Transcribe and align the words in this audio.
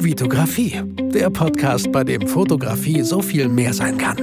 Vitografie, 0.00 0.80
der 1.12 1.28
Podcast, 1.28 1.90
bei 1.90 2.04
dem 2.04 2.28
Fotografie 2.28 3.02
so 3.02 3.20
viel 3.20 3.48
mehr 3.48 3.74
sein 3.74 3.98
kann. 3.98 4.16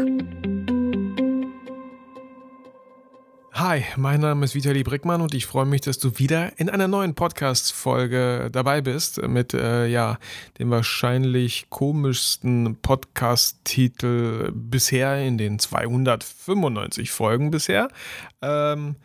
Hi, 3.51 3.83
mein 3.97 4.21
Name 4.21 4.45
ist 4.45 4.55
Vitali 4.55 4.83
Brickmann 4.83 5.21
und 5.21 5.33
ich 5.33 5.45
freue 5.45 5.65
mich, 5.65 5.81
dass 5.81 5.99
du 5.99 6.17
wieder 6.17 6.57
in 6.57 6.69
einer 6.69 6.87
neuen 6.87 7.13
Podcast-Folge 7.13 8.47
dabei 8.53 8.79
bist 8.79 9.21
mit 9.27 9.53
äh, 9.53 9.87
ja, 9.87 10.17
dem 10.59 10.69
wahrscheinlich 10.69 11.69
komischsten 11.69 12.77
Podcast-Titel 12.81 14.53
bisher 14.53 15.21
in 15.25 15.37
den 15.37 15.59
295 15.59 17.11
Folgen 17.11 17.51
bisher. 17.51 17.89
Ähm, 18.41 18.95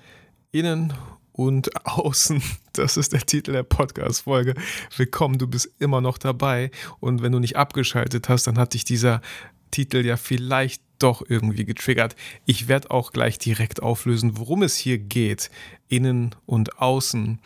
innen 0.52 0.92
und 1.32 1.86
außen. 1.86 2.42
Das 2.72 2.96
ist 2.96 3.12
der 3.12 3.20
Titel 3.20 3.50
der 3.52 3.64
Podcast-Folge. 3.64 4.54
Willkommen, 4.96 5.38
du 5.38 5.48
bist 5.48 5.68
immer 5.80 6.00
noch 6.00 6.18
dabei. 6.18 6.70
Und 7.00 7.20
wenn 7.20 7.32
du 7.32 7.40
nicht 7.40 7.56
abgeschaltet 7.56 8.28
hast, 8.28 8.46
dann 8.46 8.58
hat 8.58 8.74
dich 8.74 8.84
dieser 8.84 9.20
Titel 9.72 10.06
ja 10.06 10.16
vielleicht 10.16 10.80
doch 11.00 11.22
irgendwie 11.28 11.64
getriggert. 11.64 12.14
Ich 12.46 12.68
werde 12.68 12.90
auch 12.90 13.12
gleich 13.12 13.38
direkt 13.38 13.82
auflösen, 13.82 14.38
worum 14.38 14.62
es 14.62 14.76
hier 14.76 14.98
geht, 14.98 15.50
innen 15.88 16.34
und 16.46 16.78
außen. 16.78 17.40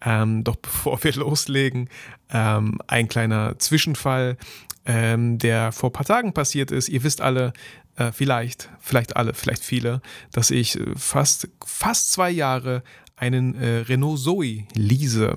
Ähm, 0.00 0.44
doch 0.44 0.56
bevor 0.56 1.04
wir 1.04 1.12
loslegen, 1.16 1.88
ähm, 2.30 2.78
ein 2.86 3.08
kleiner 3.08 3.58
Zwischenfall, 3.58 4.38
ähm, 4.86 5.38
der 5.38 5.72
vor 5.72 5.90
ein 5.90 5.92
paar 5.92 6.06
Tagen 6.06 6.32
passiert 6.32 6.70
ist. 6.70 6.88
Ihr 6.88 7.02
wisst 7.02 7.20
alle, 7.20 7.52
äh, 7.96 8.12
vielleicht, 8.12 8.70
vielleicht 8.80 9.16
alle, 9.16 9.34
vielleicht 9.34 9.62
viele, 9.62 10.00
dass 10.32 10.50
ich 10.50 10.78
äh, 10.78 10.94
fast, 10.96 11.48
fast 11.64 12.12
zwei 12.12 12.30
Jahre 12.30 12.82
einen 13.20 13.54
äh, 13.54 13.78
Renault 13.80 14.18
Zoe 14.18 14.64
lease. 14.74 15.36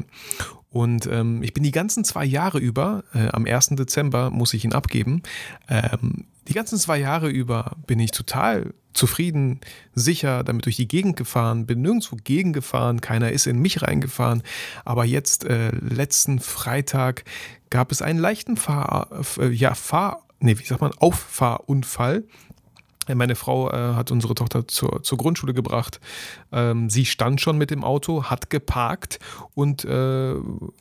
Und 0.69 1.05
ähm, 1.05 1.43
ich 1.43 1.53
bin 1.53 1.63
die 1.63 1.71
ganzen 1.71 2.03
zwei 2.03 2.25
Jahre 2.25 2.57
über, 2.57 3.03
äh, 3.13 3.27
am 3.27 3.45
1. 3.45 3.69
Dezember 3.71 4.31
muss 4.31 4.53
ich 4.55 4.65
ihn 4.65 4.73
abgeben, 4.73 5.21
ähm, 5.69 6.25
die 6.47 6.53
ganzen 6.53 6.77
zwei 6.77 6.97
Jahre 6.97 7.29
über 7.29 7.77
bin 7.85 7.99
ich 7.99 8.11
total 8.11 8.73
zufrieden, 8.93 9.61
sicher 9.93 10.43
damit 10.43 10.65
durch 10.65 10.75
die 10.75 10.87
Gegend 10.87 11.15
gefahren, 11.15 11.65
bin 11.65 11.81
nirgendwo 11.81 12.17
gegengefahren, 12.21 13.01
keiner 13.01 13.31
ist 13.31 13.47
in 13.47 13.59
mich 13.59 13.81
reingefahren. 13.81 14.43
Aber 14.83 15.05
jetzt, 15.05 15.45
äh, 15.45 15.69
letzten 15.71 16.39
Freitag, 16.39 17.23
gab 17.69 17.91
es 17.91 18.01
einen 18.01 18.19
leichten 18.19 18.57
Fahr, 18.57 19.09
äh, 19.39 19.49
ja, 19.49 19.73
Fahr, 19.73 20.27
nee, 20.39 20.57
wie 20.57 20.65
sagt 20.65 20.81
man, 20.81 20.91
Auffahrunfall 20.91 22.23
meine 23.07 23.35
Frau 23.35 23.69
äh, 23.69 23.93
hat 23.95 24.11
unsere 24.11 24.33
Tochter 24.35 24.67
zur, 24.67 25.03
zur 25.03 25.17
Grundschule 25.17 25.53
gebracht. 25.53 25.99
Ähm, 26.51 26.89
sie 26.89 27.05
stand 27.05 27.41
schon 27.41 27.57
mit 27.57 27.71
dem 27.71 27.83
Auto, 27.83 28.25
hat 28.25 28.49
geparkt 28.49 29.19
und 29.53 29.85
äh, 29.85 30.35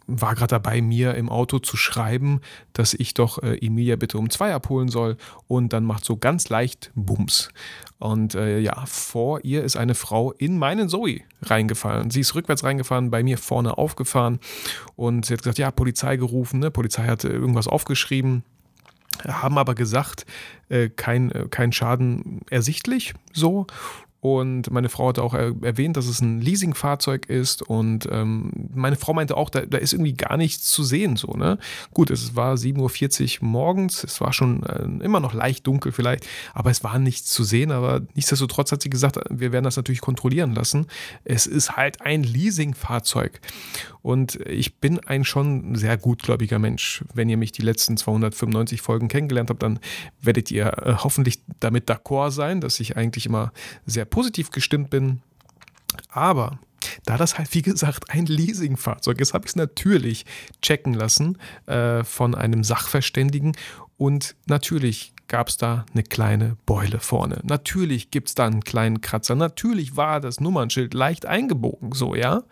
war 0.07 0.35
gerade 0.35 0.49
dabei, 0.49 0.81
mir 0.81 1.15
im 1.15 1.29
Auto 1.29 1.59
zu 1.59 1.77
schreiben, 1.77 2.41
dass 2.73 2.95
ich 2.95 3.15
doch 3.15 3.43
äh, 3.43 3.57
Emilia 3.59 3.97
bitte 3.97 4.19
um 4.19 4.31
zwei 4.31 4.55
abholen 4.55 4.89
soll. 4.89 5.17
Und 5.49 5.73
dann 5.73 5.85
macht 5.85 6.05
so 6.05 6.17
ganz 6.17 6.49
leicht 6.49 6.93
Bums. 6.95 7.51
Und 7.99 8.35
äh, 8.35 8.59
ja, 8.59 8.85
vor 8.87 9.45
ihr 9.45 9.65
ist 9.65 9.77
eine 9.77 9.95
Frau 9.95 10.33
in 10.33 10.59
meinen 10.59 10.89
Zoe 10.89 11.21
reingefallen. 11.43 12.11
Sie 12.11 12.21
ist 12.21 12.35
rückwärts 12.35 12.65
reingefahren, 12.65 13.11
bei 13.11 13.23
mir 13.23 13.39
vorne 13.39 13.79
aufgefahren. 13.79 14.41
Und 14.97 15.27
sie 15.27 15.35
hat 15.35 15.43
gesagt, 15.43 15.59
ja, 15.59 15.71
Polizei 15.71 16.17
gerufen. 16.17 16.61
Ne? 16.61 16.71
Polizei 16.71 17.07
hatte 17.07 17.29
irgendwas 17.29 17.69
aufgeschrieben 17.69 18.45
haben 19.27 19.59
aber 19.59 19.75
gesagt, 19.75 20.27
äh, 20.69 20.89
kein, 20.89 21.31
äh, 21.31 21.47
kein 21.51 21.73
Schaden 21.73 22.41
ersichtlich 22.51 23.15
so. 23.33 23.67
Und 24.23 24.71
meine 24.71 24.89
Frau 24.89 25.09
hat 25.09 25.19
auch 25.19 25.35
erwähnt, 25.35 25.97
dass 25.97 26.07
es 26.07 26.21
ein 26.21 26.41
Leasingfahrzeug 26.41 27.29
ist. 27.29 27.61
Und 27.61 28.09
ähm, 28.09 28.53
meine 28.73 28.95
Frau 28.95 29.13
meinte 29.15 29.37
auch, 29.37 29.51
da, 29.51 29.63
da, 29.63 29.79
ist 29.79 29.95
irgendwie 29.95 30.13
gar 30.13 30.37
nichts 30.37 30.71
zu 30.71 30.85
sehen. 30.85 31.17
So, 31.17 31.33
ne? 31.33 31.59
Gut, 31.93 32.09
es 32.09 32.37
war 32.37 32.55
7.40 32.55 33.41
Uhr 33.41 33.49
morgens, 33.49 34.05
es 34.05 34.21
war 34.21 34.33
schon 34.33 34.63
äh, 34.63 35.05
immer 35.05 35.19
noch 35.19 35.35
leicht 35.35 35.67
dunkel 35.67 35.91
vielleicht, 35.91 36.25
aber 36.55 36.71
es 36.71 36.85
war 36.85 37.01
nichts 37.01 37.31
zu 37.31 37.43
sehen. 37.43 37.73
Aber 37.73 38.03
nichtsdestotrotz 38.15 38.71
hat 38.71 38.81
sie 38.83 38.91
gesagt, 38.91 39.19
wir 39.29 39.51
werden 39.51 39.65
das 39.65 39.75
natürlich 39.75 40.01
kontrollieren 40.01 40.55
lassen. 40.55 40.87
Es 41.25 41.49
ist 41.49 41.77
halt 41.77 42.01
ein 42.01 42.23
Leasingfahrzeug. 42.23 43.41
Und 44.03 44.37
ich 44.47 44.79
bin 44.79 44.99
ein 45.01 45.25
schon 45.25 45.77
sehr 45.77 45.97
gutgläubiger 45.97 46.59
Mensch. 46.59 47.05
Wenn 47.15 47.29
ihr 47.29 47.37
mich 47.37 47.53
die 47.53 47.63
letzten 47.63 47.97
295 47.97 48.83
Folgen 48.83 49.09
kennengelernt 49.09 49.51
habt, 49.51 49.63
dann 49.63 49.79
werdet 50.21 50.51
ihr 50.51 50.67
äh, 50.67 50.95
hoffentlich 50.99 51.41
damit 51.61 51.89
d'accord 51.89 52.33
sein, 52.33 52.61
dass 52.61 52.81
ich 52.81 52.97
eigentlich 52.97 53.27
immer 53.27 53.53
sehr 53.87 54.05
positiv 54.13 54.51
gestimmt 54.51 54.91
bin. 54.91 55.23
Aber 56.11 56.59
da 57.05 57.17
das 57.17 57.39
halt, 57.39 57.53
wie 57.55 57.63
gesagt, 57.63 58.11
ein 58.11 58.27
Leasingfahrzeug 58.27 59.21
ist, 59.21 59.35
habe 59.35 59.47
ich 59.47 59.53
es 59.53 59.57
natürlich 59.57 60.25
checken 60.61 60.95
lassen 60.95 61.39
äh, 61.67 62.05
von 62.05 62.35
einem 62.35 62.63
Sachverständigen. 62.63 63.57
Und 63.97 64.37
natürlich 64.47 65.15
gab 65.29 65.49
es 65.49 65.57
da 65.57 65.87
eine 65.93 66.03
kleine 66.03 66.57
Beule 66.67 67.01
vorne. 67.01 67.41
Natürlich 67.43 68.11
gibt 68.11 68.29
es 68.29 68.35
da 68.35 68.47
einen 68.47 68.63
kleinen 68.63 69.01
Kratzer. 69.01 69.35
Natürlich 69.35 69.97
war 69.97 70.21
das 70.21 70.41
Nummernschild 70.41 70.93
leicht 70.93 71.25
eingebogen, 71.25 71.93
so, 71.93 72.15
ja. 72.15 72.43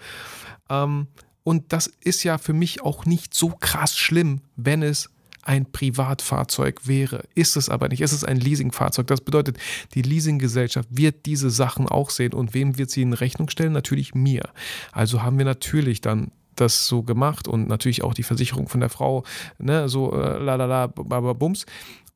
Ähm, 0.70 1.08
und 1.42 1.72
das 1.72 1.88
ist 1.88 2.24
ja 2.24 2.38
für 2.38 2.52
mich 2.52 2.82
auch 2.82 3.04
nicht 3.04 3.34
so 3.34 3.50
krass 3.50 3.98
schlimm, 3.98 4.40
wenn 4.56 4.82
es 4.82 5.10
ein 5.42 5.70
Privatfahrzeug 5.70 6.86
wäre. 6.86 7.24
Ist 7.34 7.56
es 7.56 7.68
aber 7.68 7.88
nicht. 7.88 8.00
Es 8.00 8.12
ist 8.12 8.24
ein 8.24 8.38
Leasingfahrzeug. 8.38 9.06
Das 9.06 9.20
bedeutet, 9.20 9.58
die 9.94 10.02
Leasinggesellschaft 10.02 10.88
wird 10.90 11.26
diese 11.26 11.50
Sachen 11.50 11.88
auch 11.88 12.10
sehen. 12.10 12.34
Und 12.34 12.54
wem 12.54 12.78
wird 12.78 12.90
sie 12.90 13.02
in 13.02 13.12
Rechnung 13.12 13.48
stellen? 13.48 13.72
Natürlich 13.72 14.14
mir. 14.14 14.50
Also 14.92 15.22
haben 15.22 15.38
wir 15.38 15.44
natürlich 15.44 16.00
dann 16.00 16.30
das 16.56 16.86
so 16.86 17.02
gemacht 17.02 17.48
und 17.48 17.68
natürlich 17.68 18.02
auch 18.02 18.14
die 18.14 18.22
Versicherung 18.22 18.68
von 18.68 18.80
der 18.80 18.90
Frau, 18.90 19.24
ne, 19.58 19.88
so 19.88 20.12
äh, 20.12 20.38
lalala, 20.38 20.88
bums. 20.88 21.64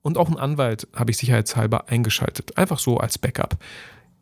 Und 0.03 0.19
auch 0.19 0.29
einen 0.29 0.37
Anwalt 0.37 0.87
habe 0.95 1.11
ich 1.11 1.17
sicherheitshalber 1.17 1.89
eingeschaltet. 1.89 2.59
Einfach 2.59 2.79
so 2.79 2.99
als 2.99 3.17
Backup. 3.17 3.57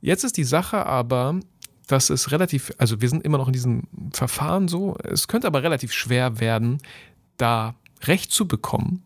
Jetzt 0.01 0.23
ist 0.23 0.37
die 0.37 0.45
Sache 0.45 0.87
aber, 0.87 1.41
dass 1.89 2.09
es 2.09 2.31
relativ, 2.31 2.73
also 2.79 3.01
wir 3.01 3.09
sind 3.09 3.25
immer 3.25 3.39
noch 3.39 3.49
in 3.49 3.53
diesem 3.53 3.83
Verfahren 4.13 4.69
so, 4.69 4.97
es 5.03 5.27
könnte 5.27 5.49
aber 5.49 5.65
relativ 5.65 5.93
schwer 5.93 6.39
werden, 6.39 6.79
da 7.37 7.75
Recht 8.07 8.33
zu 8.33 8.47
bekommen, 8.49 9.03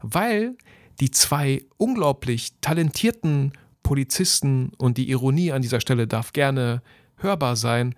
weil 0.00 0.56
die 1.00 1.10
zwei 1.10 1.64
unglaublich 1.76 2.52
talentierten 2.60 3.52
Polizisten 3.82 4.72
und 4.76 4.98
die 4.98 5.10
Ironie 5.10 5.52
an 5.52 5.62
dieser 5.62 5.80
Stelle 5.80 6.06
darf 6.06 6.32
gerne 6.32 6.82
hörbar 7.16 7.56
sein, 7.56 7.94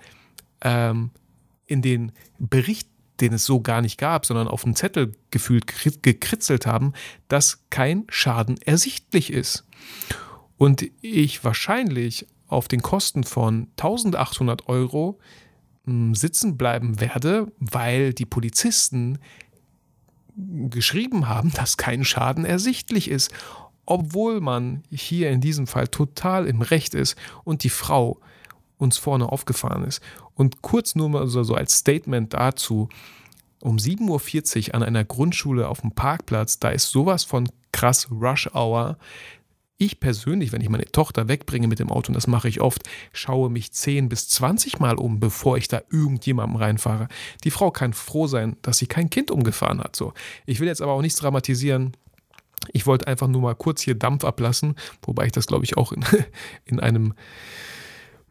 ähm, 0.62 1.10
in 1.66 1.82
den 1.82 2.12
Bericht, 2.38 2.88
den 3.20 3.32
es 3.32 3.44
so 3.44 3.60
gar 3.60 3.82
nicht 3.82 3.98
gab, 3.98 4.26
sondern 4.26 4.48
auf 4.48 4.62
dem 4.62 4.74
Zettel 4.74 5.12
gefühlt 5.30 5.66
gekritzelt 6.02 6.66
haben, 6.66 6.92
dass 7.28 7.68
kein 7.70 8.04
Schaden 8.08 8.60
ersichtlich 8.62 9.32
ist. 9.32 9.66
Und 10.56 10.84
ich 11.00 11.44
wahrscheinlich 11.44 12.26
auf 12.46 12.68
den 12.68 12.82
Kosten 12.82 13.24
von 13.24 13.68
1800 13.78 14.68
Euro 14.68 15.18
hm, 15.84 16.14
sitzen 16.14 16.56
bleiben 16.56 17.00
werde, 17.00 17.50
weil 17.58 18.12
die 18.12 18.26
Polizisten 18.26 19.18
geschrieben 20.36 21.28
haben, 21.28 21.52
dass 21.54 21.76
kein 21.76 22.04
Schaden 22.04 22.44
ersichtlich 22.44 23.10
ist, 23.10 23.30
obwohl 23.86 24.40
man 24.40 24.82
hier 24.90 25.30
in 25.30 25.40
diesem 25.40 25.66
Fall 25.66 25.88
total 25.88 26.46
im 26.46 26.62
Recht 26.62 26.94
ist 26.94 27.16
und 27.44 27.64
die 27.64 27.70
Frau 27.70 28.20
uns 28.78 28.98
vorne 28.98 29.30
aufgefahren 29.30 29.84
ist. 29.84 30.02
Und 30.34 30.62
kurz 30.62 30.94
nur 30.94 31.08
mal 31.08 31.26
so, 31.28 31.54
als 31.54 31.78
Statement 31.78 32.34
dazu, 32.34 32.88
um 33.60 33.76
7.40 33.76 34.68
Uhr 34.68 34.74
an 34.74 34.82
einer 34.82 35.04
Grundschule 35.04 35.68
auf 35.68 35.82
dem 35.82 35.92
Parkplatz, 35.92 36.58
da 36.58 36.70
ist 36.70 36.90
sowas 36.90 37.24
von 37.24 37.48
krass 37.70 38.08
Rush 38.10 38.50
Hour. 38.54 38.98
Ich 39.82 39.98
persönlich, 39.98 40.52
wenn 40.52 40.60
ich 40.60 40.68
meine 40.68 40.84
Tochter 40.84 41.26
wegbringe 41.26 41.66
mit 41.66 41.80
dem 41.80 41.90
Auto, 41.90 42.10
und 42.10 42.14
das 42.14 42.28
mache 42.28 42.48
ich 42.48 42.60
oft, 42.60 42.88
schaue 43.12 43.50
mich 43.50 43.72
10 43.72 44.08
bis 44.08 44.28
20 44.28 44.78
Mal 44.78 44.94
um, 44.94 45.18
bevor 45.18 45.56
ich 45.56 45.66
da 45.66 45.82
irgendjemandem 45.90 46.54
reinfahre. 46.54 47.08
Die 47.42 47.50
Frau 47.50 47.72
kann 47.72 47.92
froh 47.92 48.28
sein, 48.28 48.56
dass 48.62 48.78
sie 48.78 48.86
kein 48.86 49.10
Kind 49.10 49.32
umgefahren 49.32 49.80
hat. 49.80 49.96
So. 49.96 50.12
Ich 50.46 50.60
will 50.60 50.68
jetzt 50.68 50.82
aber 50.82 50.92
auch 50.92 51.02
nichts 51.02 51.18
dramatisieren. 51.18 51.96
Ich 52.72 52.86
wollte 52.86 53.08
einfach 53.08 53.26
nur 53.26 53.40
mal 53.40 53.56
kurz 53.56 53.82
hier 53.82 53.96
Dampf 53.96 54.22
ablassen, 54.24 54.76
wobei 55.02 55.26
ich 55.26 55.32
das, 55.32 55.48
glaube 55.48 55.64
ich, 55.64 55.76
auch 55.76 55.90
in, 55.90 56.04
in 56.64 56.78
einem, 56.78 57.14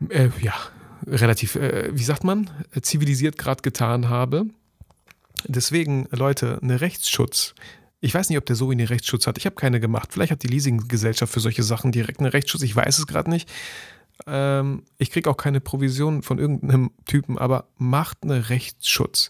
äh, 0.08 0.30
ja, 0.42 0.54
relativ, 1.06 1.58
äh, 1.58 1.90
wie 1.92 2.04
sagt 2.04 2.24
man, 2.24 2.50
zivilisiert 2.82 3.38
gerade 3.38 3.62
getan 3.62 4.08
habe. 4.08 4.46
Deswegen, 5.50 6.08
Leute, 6.12 6.60
eine 6.62 6.80
Rechtsschutz 6.80 7.56
ich 8.02 8.14
weiß 8.14 8.30
nicht, 8.30 8.38
ob 8.38 8.46
der 8.48 8.56
so 8.56 8.72
einen 8.72 8.86
Rechtsschutz 8.86 9.28
hat. 9.28 9.38
Ich 9.38 9.46
habe 9.46 9.56
keine 9.56 9.80
gemacht. 9.80 10.12
Vielleicht 10.12 10.32
hat 10.32 10.44
die 10.44 10.48
Leasinggesellschaft 10.48 11.32
für 11.32 11.40
solche 11.40 11.64
Sachen 11.64 11.92
direkt 11.92 12.20
einen 12.20 12.30
Rechtsschutz. 12.30 12.64
Ich 12.64 12.76
weiß 12.76 12.98
es 12.98 13.08
gerade 13.08 13.30
nicht. 13.30 13.48
Ähm, 14.26 14.84
ich 14.98 15.12
kriege 15.12 15.30
auch 15.30 15.38
keine 15.38 15.62
Provision 15.62 16.24
von 16.24 16.40
irgendeinem 16.40 16.92
Typen, 17.06 17.38
aber 17.38 17.68
macht 17.78 18.24
einen 18.24 18.42
Rechtsschutz. 18.42 19.30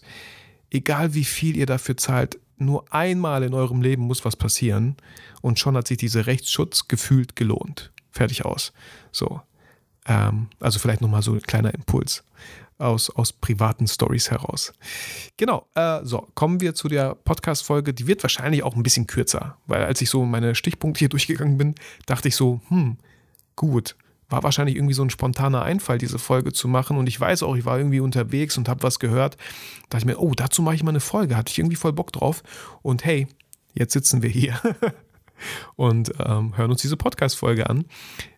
Egal 0.70 1.14
wie 1.14 1.24
viel 1.24 1.56
ihr 1.56 1.66
dafür 1.66 1.98
zahlt, 1.98 2.38
nur 2.56 2.92
einmal 2.92 3.42
in 3.42 3.54
eurem 3.54 3.82
Leben 3.82 4.04
muss 4.04 4.24
was 4.24 4.36
passieren 4.36 4.96
und 5.42 5.58
schon 5.58 5.76
hat 5.76 5.88
sich 5.88 5.98
dieser 5.98 6.26
Rechtsschutz 6.26 6.88
gefühlt 6.88 7.36
gelohnt. 7.36 7.92
Fertig 8.10 8.44
aus. 8.44 8.72
So. 9.10 9.42
Ähm, 10.06 10.48
also 10.60 10.78
vielleicht 10.78 11.02
nochmal 11.02 11.22
so 11.22 11.34
ein 11.34 11.42
kleiner 11.42 11.74
Impuls. 11.74 12.24
Aus, 12.78 13.10
aus 13.10 13.32
privaten 13.32 13.86
Stories 13.86 14.30
heraus. 14.30 14.72
Genau, 15.36 15.66
äh, 15.74 16.00
so, 16.02 16.28
kommen 16.34 16.60
wir 16.60 16.74
zu 16.74 16.88
der 16.88 17.14
Podcast-Folge. 17.14 17.94
Die 17.94 18.06
wird 18.06 18.22
wahrscheinlich 18.22 18.62
auch 18.62 18.74
ein 18.74 18.82
bisschen 18.82 19.06
kürzer, 19.06 19.56
weil 19.66 19.84
als 19.84 20.00
ich 20.00 20.10
so 20.10 20.24
meine 20.24 20.54
Stichpunkte 20.54 20.98
hier 21.00 21.08
durchgegangen 21.10 21.58
bin, 21.58 21.74
dachte 22.06 22.28
ich 22.28 22.36
so, 22.36 22.60
hm, 22.68 22.96
gut, 23.56 23.96
war 24.32 24.42
wahrscheinlich 24.42 24.76
irgendwie 24.76 24.94
so 24.94 25.02
ein 25.02 25.10
spontaner 25.10 25.62
Einfall, 25.62 25.98
diese 25.98 26.18
Folge 26.18 26.52
zu 26.52 26.66
machen. 26.66 26.96
Und 26.96 27.06
ich 27.06 27.20
weiß 27.20 27.42
auch, 27.42 27.54
ich 27.54 27.64
war 27.64 27.78
irgendwie 27.78 28.00
unterwegs 28.00 28.56
und 28.56 28.68
habe 28.68 28.82
was 28.82 28.98
gehört. 28.98 29.36
Da 29.90 29.98
dachte 29.98 30.10
ich 30.10 30.16
mir, 30.16 30.18
oh, 30.18 30.32
dazu 30.34 30.62
mache 30.62 30.74
ich 30.74 30.82
mal 30.82 30.90
eine 30.90 31.00
Folge. 31.00 31.36
Hatte 31.36 31.50
ich 31.50 31.58
irgendwie 31.58 31.76
voll 31.76 31.92
Bock 31.92 32.12
drauf. 32.12 32.42
Und 32.80 33.04
hey, 33.04 33.28
jetzt 33.74 33.92
sitzen 33.92 34.22
wir 34.22 34.30
hier 34.30 34.58
und 35.76 36.12
ähm, 36.18 36.56
hören 36.56 36.70
uns 36.70 36.82
diese 36.82 36.96
Podcast-Folge 36.96 37.68
an. 37.68 37.84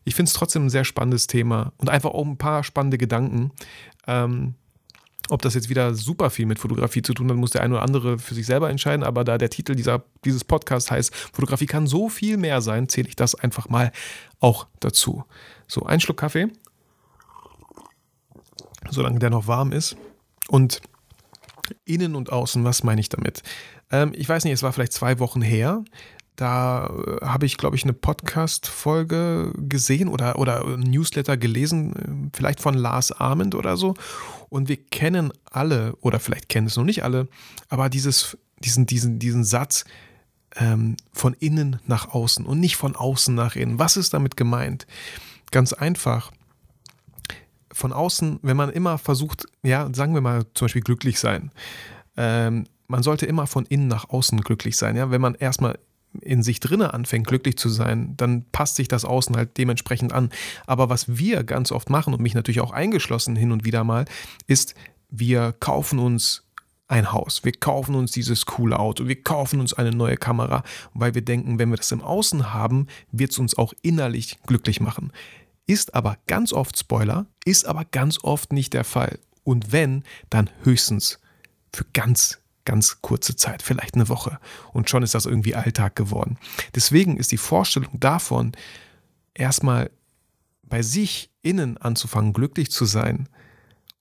Ich 0.04 0.14
finde 0.14 0.28
es 0.28 0.34
trotzdem 0.34 0.66
ein 0.66 0.70
sehr 0.70 0.84
spannendes 0.84 1.26
Thema 1.26 1.72
und 1.78 1.88
einfach 1.88 2.10
auch 2.10 2.24
ein 2.24 2.38
paar 2.38 2.64
spannende 2.64 2.98
Gedanken. 2.98 3.52
Ähm, 4.06 4.54
ob 5.30 5.40
das 5.40 5.54
jetzt 5.54 5.70
wieder 5.70 5.94
super 5.94 6.28
viel 6.28 6.44
mit 6.44 6.58
Fotografie 6.58 7.00
zu 7.00 7.14
tun 7.14 7.30
hat, 7.30 7.36
muss 7.36 7.52
der 7.52 7.62
eine 7.62 7.74
oder 7.74 7.82
andere 7.82 8.18
für 8.18 8.34
sich 8.34 8.44
selber 8.44 8.68
entscheiden. 8.68 9.02
Aber 9.02 9.24
da 9.24 9.38
der 9.38 9.48
Titel 9.48 9.74
dieser, 9.74 10.04
dieses 10.24 10.44
Podcasts 10.44 10.90
heißt, 10.90 11.14
Fotografie 11.14 11.66
kann 11.66 11.86
so 11.86 12.08
viel 12.08 12.36
mehr 12.36 12.60
sein, 12.60 12.88
zähle 12.88 13.08
ich 13.08 13.16
das 13.16 13.34
einfach 13.34 13.68
mal 13.68 13.90
auch 14.40 14.66
dazu. 14.80 15.24
So, 15.66 15.84
ein 15.86 16.00
Schluck 16.00 16.18
Kaffee, 16.18 16.48
solange 18.90 19.18
der 19.18 19.30
noch 19.30 19.46
warm 19.46 19.72
ist. 19.72 19.96
Und 20.48 20.82
innen 21.86 22.14
und 22.16 22.30
außen, 22.30 22.62
was 22.64 22.82
meine 22.82 23.00
ich 23.00 23.08
damit? 23.08 23.42
Ähm, 23.90 24.12
ich 24.14 24.28
weiß 24.28 24.44
nicht, 24.44 24.52
es 24.52 24.62
war 24.62 24.72
vielleicht 24.72 24.92
zwei 24.92 25.18
Wochen 25.18 25.40
her. 25.40 25.84
Da 26.36 26.86
äh, 26.86 27.24
habe 27.24 27.46
ich, 27.46 27.56
glaube 27.58 27.76
ich, 27.76 27.84
eine 27.84 27.92
Podcast-Folge 27.92 29.52
gesehen 29.56 30.08
oder, 30.08 30.38
oder 30.38 30.64
ein 30.66 30.80
Newsletter 30.80 31.36
gelesen, 31.36 32.30
äh, 32.32 32.36
vielleicht 32.36 32.60
von 32.60 32.74
Lars 32.74 33.12
Arment 33.12 33.54
oder 33.54 33.76
so. 33.76 33.94
Und 34.48 34.68
wir 34.68 34.76
kennen 34.76 35.32
alle, 35.50 35.94
oder 36.00 36.18
vielleicht 36.18 36.48
kennen 36.48 36.66
es 36.66 36.76
noch 36.76 36.84
nicht 36.84 37.04
alle, 37.04 37.28
aber 37.68 37.88
dieses, 37.88 38.36
diesen, 38.60 38.86
diesen, 38.86 39.18
diesen 39.18 39.44
Satz 39.44 39.84
ähm, 40.56 40.96
von 41.12 41.34
innen 41.34 41.80
nach 41.86 42.08
außen 42.08 42.44
und 42.46 42.60
nicht 42.60 42.76
von 42.76 42.96
außen 42.96 43.34
nach 43.34 43.56
innen. 43.56 43.78
Was 43.78 43.96
ist 43.96 44.14
damit 44.14 44.36
gemeint? 44.36 44.86
Ganz 45.50 45.72
einfach. 45.72 46.32
Von 47.72 47.92
außen, 47.92 48.38
wenn 48.42 48.56
man 48.56 48.70
immer 48.70 48.98
versucht, 48.98 49.46
ja, 49.62 49.88
sagen 49.92 50.14
wir 50.14 50.20
mal 50.20 50.44
zum 50.54 50.66
Beispiel 50.66 50.82
glücklich 50.82 51.18
sein, 51.18 51.50
ähm, 52.16 52.66
man 52.86 53.02
sollte 53.02 53.26
immer 53.26 53.46
von 53.46 53.66
innen 53.66 53.88
nach 53.88 54.10
außen 54.10 54.40
glücklich 54.42 54.76
sein. 54.76 54.96
Ja? 54.96 55.10
Wenn 55.10 55.20
man 55.20 55.34
erstmal 55.34 55.78
in 56.20 56.42
sich 56.42 56.60
drinne 56.60 56.94
anfängt, 56.94 57.26
glücklich 57.26 57.56
zu 57.56 57.68
sein, 57.68 58.16
dann 58.16 58.44
passt 58.52 58.76
sich 58.76 58.88
das 58.88 59.04
Außen 59.04 59.36
halt 59.36 59.58
dementsprechend 59.58 60.12
an. 60.12 60.30
Aber 60.66 60.88
was 60.88 61.16
wir 61.16 61.44
ganz 61.44 61.72
oft 61.72 61.90
machen 61.90 62.14
und 62.14 62.20
mich 62.20 62.34
natürlich 62.34 62.60
auch 62.60 62.72
eingeschlossen 62.72 63.36
hin 63.36 63.52
und 63.52 63.64
wieder 63.64 63.84
mal, 63.84 64.04
ist, 64.46 64.74
wir 65.10 65.52
kaufen 65.52 65.98
uns 65.98 66.44
ein 66.86 67.12
Haus, 67.12 67.44
wir 67.44 67.52
kaufen 67.52 67.94
uns 67.94 68.12
dieses 68.12 68.46
coole 68.46 68.78
Auto, 68.78 69.08
wir 69.08 69.22
kaufen 69.22 69.60
uns 69.60 69.72
eine 69.72 69.90
neue 69.90 70.16
Kamera, 70.16 70.62
weil 70.92 71.14
wir 71.14 71.22
denken, 71.22 71.58
wenn 71.58 71.70
wir 71.70 71.76
das 71.76 71.92
im 71.92 72.02
Außen 72.02 72.52
haben, 72.52 72.88
wird 73.10 73.32
es 73.32 73.38
uns 73.38 73.56
auch 73.56 73.72
innerlich 73.82 74.38
glücklich 74.46 74.80
machen. 74.80 75.12
Ist 75.66 75.94
aber 75.94 76.18
ganz 76.26 76.52
oft 76.52 76.78
Spoiler, 76.78 77.26
ist 77.44 77.66
aber 77.66 77.86
ganz 77.86 78.22
oft 78.22 78.52
nicht 78.52 78.74
der 78.74 78.84
Fall. 78.84 79.18
Und 79.44 79.72
wenn, 79.72 80.04
dann 80.28 80.50
höchstens 80.62 81.20
für 81.72 81.84
ganz 81.92 82.40
ganz 82.64 83.02
kurze 83.02 83.36
Zeit, 83.36 83.62
vielleicht 83.62 83.94
eine 83.94 84.08
Woche. 84.08 84.38
Und 84.72 84.90
schon 84.90 85.02
ist 85.02 85.14
das 85.14 85.26
irgendwie 85.26 85.54
Alltag 85.54 85.96
geworden. 85.96 86.38
Deswegen 86.74 87.16
ist 87.16 87.32
die 87.32 87.36
Vorstellung 87.36 88.00
davon, 88.00 88.52
erstmal 89.34 89.90
bei 90.62 90.82
sich 90.82 91.30
innen 91.42 91.76
anzufangen, 91.76 92.32
glücklich 92.32 92.70
zu 92.70 92.84
sein 92.84 93.28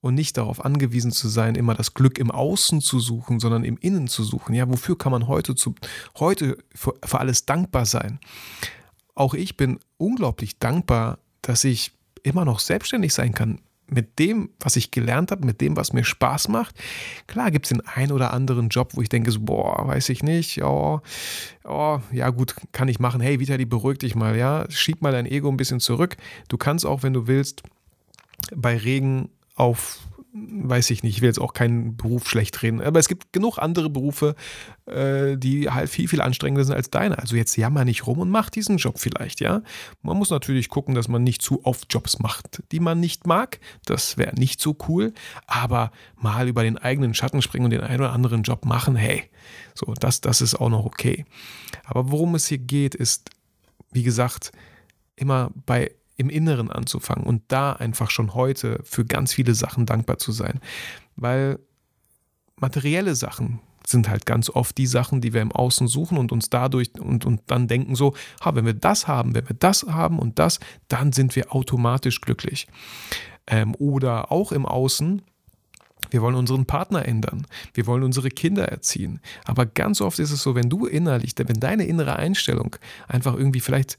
und 0.00 0.14
nicht 0.14 0.36
darauf 0.36 0.64
angewiesen 0.64 1.12
zu 1.12 1.28
sein, 1.28 1.54
immer 1.54 1.74
das 1.74 1.94
Glück 1.94 2.18
im 2.18 2.30
Außen 2.30 2.80
zu 2.80 3.00
suchen, 3.00 3.40
sondern 3.40 3.64
im 3.64 3.78
Innen 3.78 4.08
zu 4.08 4.24
suchen. 4.24 4.54
Ja, 4.54 4.68
wofür 4.68 4.98
kann 4.98 5.12
man 5.12 5.28
heute, 5.28 5.54
zu, 5.54 5.74
heute 6.18 6.58
für, 6.74 6.94
für 7.04 7.20
alles 7.20 7.46
dankbar 7.46 7.86
sein? 7.86 8.18
Auch 9.14 9.34
ich 9.34 9.56
bin 9.56 9.78
unglaublich 9.96 10.58
dankbar, 10.58 11.18
dass 11.42 11.64
ich 11.64 11.92
immer 12.22 12.44
noch 12.44 12.58
selbstständig 12.58 13.14
sein 13.14 13.32
kann 13.32 13.60
mit 13.94 14.18
dem, 14.18 14.50
was 14.60 14.76
ich 14.76 14.90
gelernt 14.90 15.30
habe, 15.30 15.46
mit 15.46 15.60
dem, 15.60 15.76
was 15.76 15.92
mir 15.92 16.04
Spaß 16.04 16.48
macht. 16.48 16.74
Klar 17.26 17.50
gibt 17.50 17.66
es 17.66 17.70
den 17.70 17.80
einen 17.80 18.12
oder 18.12 18.32
anderen 18.32 18.68
Job, 18.68 18.90
wo 18.94 19.00
ich 19.00 19.08
denke, 19.08 19.30
so, 19.30 19.40
boah, 19.40 19.86
weiß 19.86 20.08
ich 20.10 20.22
nicht, 20.22 20.62
oh, 20.62 21.00
oh, 21.64 22.00
ja 22.12 22.30
gut, 22.30 22.54
kann 22.72 22.88
ich 22.88 22.98
machen. 22.98 23.20
Hey, 23.20 23.40
Vitali, 23.40 23.64
beruhig 23.64 23.98
dich 23.98 24.14
mal, 24.14 24.36
ja, 24.36 24.66
schieb 24.70 25.00
mal 25.00 25.12
dein 25.12 25.26
Ego 25.26 25.48
ein 25.48 25.56
bisschen 25.56 25.80
zurück. 25.80 26.16
Du 26.48 26.58
kannst 26.58 26.84
auch, 26.84 27.02
wenn 27.02 27.12
du 27.12 27.26
willst, 27.26 27.62
bei 28.54 28.76
Regen 28.76 29.30
auf 29.54 30.00
weiß 30.36 30.90
ich 30.90 31.04
nicht, 31.04 31.16
ich 31.16 31.22
will 31.22 31.28
jetzt 31.28 31.40
auch 31.40 31.52
keinen 31.52 31.96
Beruf 31.96 32.28
schlecht 32.28 32.60
reden, 32.62 32.82
aber 32.82 32.98
es 32.98 33.06
gibt 33.06 33.32
genug 33.32 33.58
andere 33.58 33.88
Berufe, 33.88 34.34
äh, 34.86 35.36
die 35.36 35.70
halt 35.70 35.88
viel, 35.88 36.08
viel 36.08 36.20
anstrengender 36.20 36.64
sind 36.64 36.74
als 36.74 36.90
deine. 36.90 37.18
Also 37.18 37.36
jetzt 37.36 37.56
jammer 37.56 37.84
nicht 37.84 38.08
rum 38.08 38.18
und 38.18 38.30
mach 38.30 38.50
diesen 38.50 38.78
Job 38.78 38.98
vielleicht, 38.98 39.40
ja. 39.40 39.62
Man 40.02 40.16
muss 40.16 40.30
natürlich 40.30 40.68
gucken, 40.68 40.96
dass 40.96 41.06
man 41.06 41.22
nicht 41.22 41.40
zu 41.40 41.64
oft 41.64 41.86
Jobs 41.88 42.18
macht, 42.18 42.64
die 42.72 42.80
man 42.80 42.98
nicht 42.98 43.28
mag. 43.28 43.60
Das 43.86 44.18
wäre 44.18 44.34
nicht 44.34 44.60
so 44.60 44.76
cool, 44.88 45.12
aber 45.46 45.92
mal 46.16 46.48
über 46.48 46.64
den 46.64 46.78
eigenen 46.78 47.14
Schatten 47.14 47.40
springen 47.40 47.66
und 47.66 47.70
den 47.70 47.82
einen 47.82 48.00
oder 48.00 48.12
anderen 48.12 48.42
Job 48.42 48.64
machen, 48.64 48.96
hey, 48.96 49.30
so, 49.74 49.94
das, 49.94 50.20
das 50.20 50.40
ist 50.40 50.56
auch 50.56 50.68
noch 50.68 50.84
okay. 50.84 51.24
Aber 51.84 52.10
worum 52.10 52.34
es 52.34 52.48
hier 52.48 52.58
geht, 52.58 52.96
ist, 52.96 53.30
wie 53.92 54.02
gesagt, 54.02 54.50
immer 55.14 55.52
bei 55.64 55.92
im 56.16 56.30
Inneren 56.30 56.70
anzufangen 56.70 57.24
und 57.24 57.42
da 57.48 57.72
einfach 57.72 58.10
schon 58.10 58.34
heute 58.34 58.80
für 58.84 59.04
ganz 59.04 59.32
viele 59.32 59.54
Sachen 59.54 59.86
dankbar 59.86 60.18
zu 60.18 60.32
sein. 60.32 60.60
Weil 61.16 61.58
materielle 62.56 63.14
Sachen 63.14 63.60
sind 63.86 64.08
halt 64.08 64.24
ganz 64.24 64.48
oft 64.48 64.78
die 64.78 64.86
Sachen, 64.86 65.20
die 65.20 65.34
wir 65.34 65.42
im 65.42 65.52
Außen 65.52 65.88
suchen 65.88 66.16
und 66.18 66.32
uns 66.32 66.48
dadurch 66.50 66.90
und, 66.98 67.26
und 67.26 67.42
dann 67.46 67.68
denken 67.68 67.96
so, 67.96 68.14
ha, 68.42 68.54
wenn 68.54 68.64
wir 68.64 68.74
das 68.74 69.06
haben, 69.06 69.34
wenn 69.34 69.48
wir 69.48 69.56
das 69.58 69.84
haben 69.84 70.18
und 70.18 70.38
das, 70.38 70.60
dann 70.88 71.12
sind 71.12 71.36
wir 71.36 71.54
automatisch 71.54 72.20
glücklich. 72.20 72.66
Ähm, 73.46 73.74
oder 73.78 74.32
auch 74.32 74.52
im 74.52 74.64
Außen, 74.64 75.20
wir 76.10 76.22
wollen 76.22 76.34
unseren 76.34 76.66
Partner 76.66 77.06
ändern. 77.06 77.46
Wir 77.74 77.86
wollen 77.86 78.02
unsere 78.02 78.30
Kinder 78.30 78.68
erziehen. 78.68 79.20
Aber 79.44 79.66
ganz 79.66 80.00
oft 80.00 80.18
ist 80.18 80.30
es 80.30 80.42
so, 80.42 80.54
wenn 80.54 80.70
du 80.70 80.86
innerlich, 80.86 81.34
wenn 81.36 81.60
deine 81.60 81.84
innere 81.84 82.16
Einstellung 82.16 82.76
einfach 83.08 83.34
irgendwie 83.34 83.60
vielleicht 83.60 83.98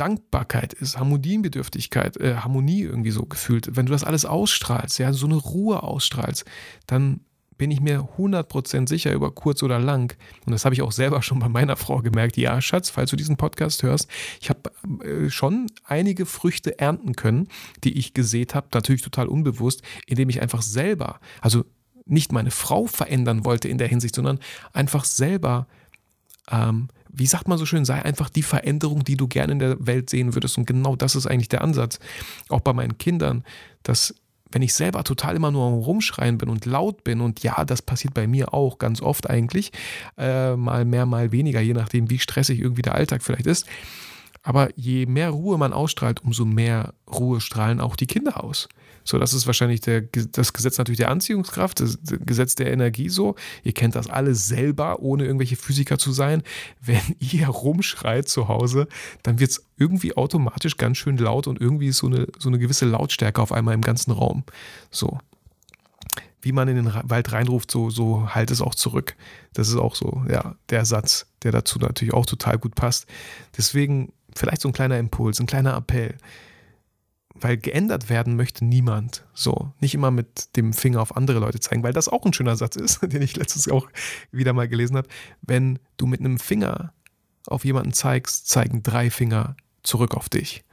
Dankbarkeit 0.00 0.72
ist, 0.72 0.98
Harmoniebedürftigkeit, 0.98 2.16
äh, 2.16 2.36
Harmonie 2.36 2.82
irgendwie 2.82 3.10
so 3.10 3.26
gefühlt, 3.26 3.76
wenn 3.76 3.84
du 3.84 3.92
das 3.92 4.02
alles 4.02 4.24
ausstrahlst, 4.24 4.98
ja, 4.98 5.12
so 5.12 5.26
eine 5.26 5.36
Ruhe 5.36 5.82
ausstrahlst, 5.82 6.46
dann 6.86 7.20
bin 7.58 7.70
ich 7.70 7.82
mir 7.82 8.08
100% 8.16 8.88
sicher 8.88 9.12
über 9.12 9.30
kurz 9.32 9.62
oder 9.62 9.78
lang, 9.78 10.16
und 10.46 10.52
das 10.52 10.64
habe 10.64 10.74
ich 10.74 10.80
auch 10.80 10.92
selber 10.92 11.20
schon 11.20 11.40
bei 11.40 11.50
meiner 11.50 11.76
Frau 11.76 12.00
gemerkt, 12.00 12.38
ja, 12.38 12.62
Schatz, 12.62 12.88
falls 12.88 13.10
du 13.10 13.16
diesen 13.16 13.36
Podcast 13.36 13.82
hörst, 13.82 14.08
ich 14.40 14.48
habe 14.48 14.70
äh, 15.04 15.28
schon 15.28 15.66
einige 15.84 16.24
Früchte 16.24 16.78
ernten 16.78 17.14
können, 17.14 17.48
die 17.84 17.98
ich 17.98 18.14
gesät 18.14 18.54
habe, 18.54 18.68
natürlich 18.72 19.02
total 19.02 19.26
unbewusst, 19.26 19.82
indem 20.06 20.30
ich 20.30 20.40
einfach 20.40 20.62
selber, 20.62 21.20
also 21.42 21.66
nicht 22.06 22.32
meine 22.32 22.50
Frau 22.50 22.86
verändern 22.86 23.44
wollte 23.44 23.68
in 23.68 23.76
der 23.76 23.88
Hinsicht, 23.88 24.14
sondern 24.14 24.38
einfach 24.72 25.04
selber 25.04 25.66
ähm, 26.50 26.88
wie 27.12 27.26
sagt 27.26 27.48
man 27.48 27.58
so 27.58 27.66
schön, 27.66 27.84
sei 27.84 28.02
einfach 28.02 28.30
die 28.30 28.42
Veränderung, 28.42 29.04
die 29.04 29.16
du 29.16 29.28
gerne 29.28 29.52
in 29.52 29.58
der 29.58 29.86
Welt 29.86 30.10
sehen 30.10 30.34
würdest. 30.34 30.58
Und 30.58 30.66
genau 30.66 30.96
das 30.96 31.16
ist 31.16 31.26
eigentlich 31.26 31.48
der 31.48 31.62
Ansatz. 31.62 31.98
Auch 32.48 32.60
bei 32.60 32.72
meinen 32.72 32.98
Kindern, 32.98 33.44
dass 33.82 34.14
wenn 34.52 34.62
ich 34.62 34.74
selber 34.74 35.04
total 35.04 35.36
immer 35.36 35.50
nur 35.50 35.70
rumschreien 35.70 36.38
bin 36.38 36.48
und 36.48 36.66
laut 36.66 37.04
bin, 37.04 37.20
und 37.20 37.42
ja, 37.42 37.64
das 37.64 37.82
passiert 37.82 38.14
bei 38.14 38.26
mir 38.26 38.52
auch 38.52 38.78
ganz 38.78 39.00
oft 39.00 39.30
eigentlich, 39.30 39.70
äh, 40.18 40.56
mal 40.56 40.84
mehr, 40.84 41.06
mal 41.06 41.32
weniger, 41.32 41.60
je 41.60 41.74
nachdem, 41.74 42.10
wie 42.10 42.18
stressig 42.18 42.58
irgendwie 42.58 42.82
der 42.82 42.94
Alltag 42.94 43.22
vielleicht 43.22 43.46
ist. 43.46 43.66
Aber 44.42 44.70
je 44.74 45.04
mehr 45.06 45.30
Ruhe 45.30 45.58
man 45.58 45.72
ausstrahlt, 45.72 46.24
umso 46.24 46.44
mehr 46.44 46.94
Ruhe 47.10 47.40
strahlen 47.40 47.80
auch 47.80 47.94
die 47.94 48.06
Kinder 48.06 48.42
aus. 48.42 48.68
So, 49.04 49.18
das 49.18 49.34
ist 49.34 49.46
wahrscheinlich 49.46 49.80
der, 49.80 50.02
das 50.02 50.52
Gesetz 50.52 50.78
natürlich 50.78 50.98
der 50.98 51.10
Anziehungskraft, 51.10 51.80
das 51.80 51.98
Gesetz 52.02 52.54
der 52.54 52.72
Energie 52.72 53.08
so. 53.08 53.34
Ihr 53.62 53.72
kennt 53.72 53.96
das 53.96 54.08
alle 54.08 54.34
selber, 54.34 55.00
ohne 55.00 55.24
irgendwelche 55.24 55.56
Physiker 55.56 55.98
zu 55.98 56.12
sein. 56.12 56.42
Wenn 56.80 57.00
ihr 57.18 57.48
rumschreit 57.48 58.28
zu 58.28 58.48
Hause, 58.48 58.88
dann 59.22 59.40
wird 59.40 59.50
es 59.50 59.66
irgendwie 59.76 60.16
automatisch 60.16 60.76
ganz 60.76 60.98
schön 60.98 61.18
laut 61.18 61.46
und 61.46 61.60
irgendwie 61.60 61.88
ist 61.88 61.98
so 61.98 62.06
eine, 62.06 62.26
so 62.38 62.48
eine 62.48 62.58
gewisse 62.58 62.86
Lautstärke 62.86 63.42
auf 63.42 63.52
einmal 63.52 63.74
im 63.74 63.82
ganzen 63.82 64.10
Raum. 64.10 64.44
So. 64.90 65.18
Wie 66.42 66.52
man 66.52 66.68
in 66.68 66.76
den 66.76 66.94
Wald 67.04 67.32
reinruft, 67.32 67.70
so, 67.70 67.90
so 67.90 68.34
halt 68.34 68.50
es 68.50 68.62
auch 68.62 68.74
zurück. 68.74 69.14
Das 69.52 69.68
ist 69.68 69.76
auch 69.76 69.94
so, 69.94 70.24
ja, 70.30 70.54
der 70.70 70.86
Satz, 70.86 71.26
der 71.42 71.52
dazu 71.52 71.78
natürlich 71.78 72.14
auch 72.14 72.24
total 72.24 72.56
gut 72.56 72.74
passt. 72.74 73.06
Deswegen 73.58 74.10
vielleicht 74.36 74.62
so 74.62 74.68
ein 74.68 74.72
kleiner 74.72 74.98
Impuls, 74.98 75.40
ein 75.40 75.46
kleiner 75.46 75.76
Appell 75.76 76.16
weil 77.34 77.56
geändert 77.56 78.08
werden 78.08 78.36
möchte 78.36 78.64
niemand. 78.64 79.26
So, 79.34 79.72
nicht 79.80 79.94
immer 79.94 80.10
mit 80.10 80.56
dem 80.56 80.72
Finger 80.72 81.00
auf 81.00 81.16
andere 81.16 81.38
Leute 81.38 81.60
zeigen, 81.60 81.82
weil 81.82 81.92
das 81.92 82.08
auch 82.08 82.24
ein 82.24 82.32
schöner 82.32 82.56
Satz 82.56 82.76
ist, 82.76 83.00
den 83.02 83.22
ich 83.22 83.36
letztens 83.36 83.68
auch 83.68 83.88
wieder 84.32 84.52
mal 84.52 84.68
gelesen 84.68 84.96
habe. 84.96 85.08
Wenn 85.42 85.78
du 85.96 86.06
mit 86.06 86.20
einem 86.20 86.38
Finger 86.38 86.92
auf 87.46 87.64
jemanden 87.64 87.92
zeigst, 87.92 88.48
zeigen 88.48 88.82
drei 88.82 89.10
Finger 89.10 89.56
zurück 89.82 90.14
auf 90.14 90.28
dich. 90.28 90.64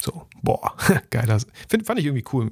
So, 0.00 0.26
boah, 0.42 0.74
geiler. 1.10 1.38
Find, 1.68 1.86
fand 1.86 1.98
ich 1.98 2.06
irgendwie 2.06 2.24
cool. 2.32 2.50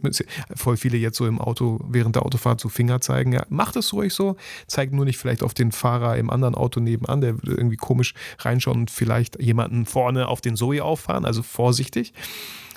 Voll 0.54 0.76
viele 0.76 0.98
jetzt 0.98 1.16
so 1.16 1.26
im 1.26 1.40
Auto 1.40 1.78
während 1.88 2.16
der 2.16 2.24
Autofahrt 2.24 2.60
so 2.60 2.68
Finger 2.68 3.00
zeigen. 3.00 3.32
Ja, 3.32 3.46
macht 3.48 3.76
es 3.76 3.92
ruhig 3.92 4.14
so. 4.14 4.36
Zeigt 4.66 4.92
nur 4.92 5.04
nicht 5.04 5.18
vielleicht 5.18 5.42
auf 5.42 5.54
den 5.54 5.70
Fahrer 5.70 6.16
im 6.16 6.30
anderen 6.30 6.54
Auto 6.54 6.80
nebenan, 6.80 7.20
der 7.20 7.34
würde 7.34 7.52
irgendwie 7.52 7.76
komisch 7.76 8.14
reinschauen 8.38 8.80
und 8.80 8.90
vielleicht 8.90 9.40
jemanden 9.40 9.86
vorne 9.86 10.28
auf 10.28 10.40
den 10.40 10.56
Zoe 10.56 10.82
auffahren. 10.82 11.24
Also 11.24 11.42
vorsichtig. 11.42 12.12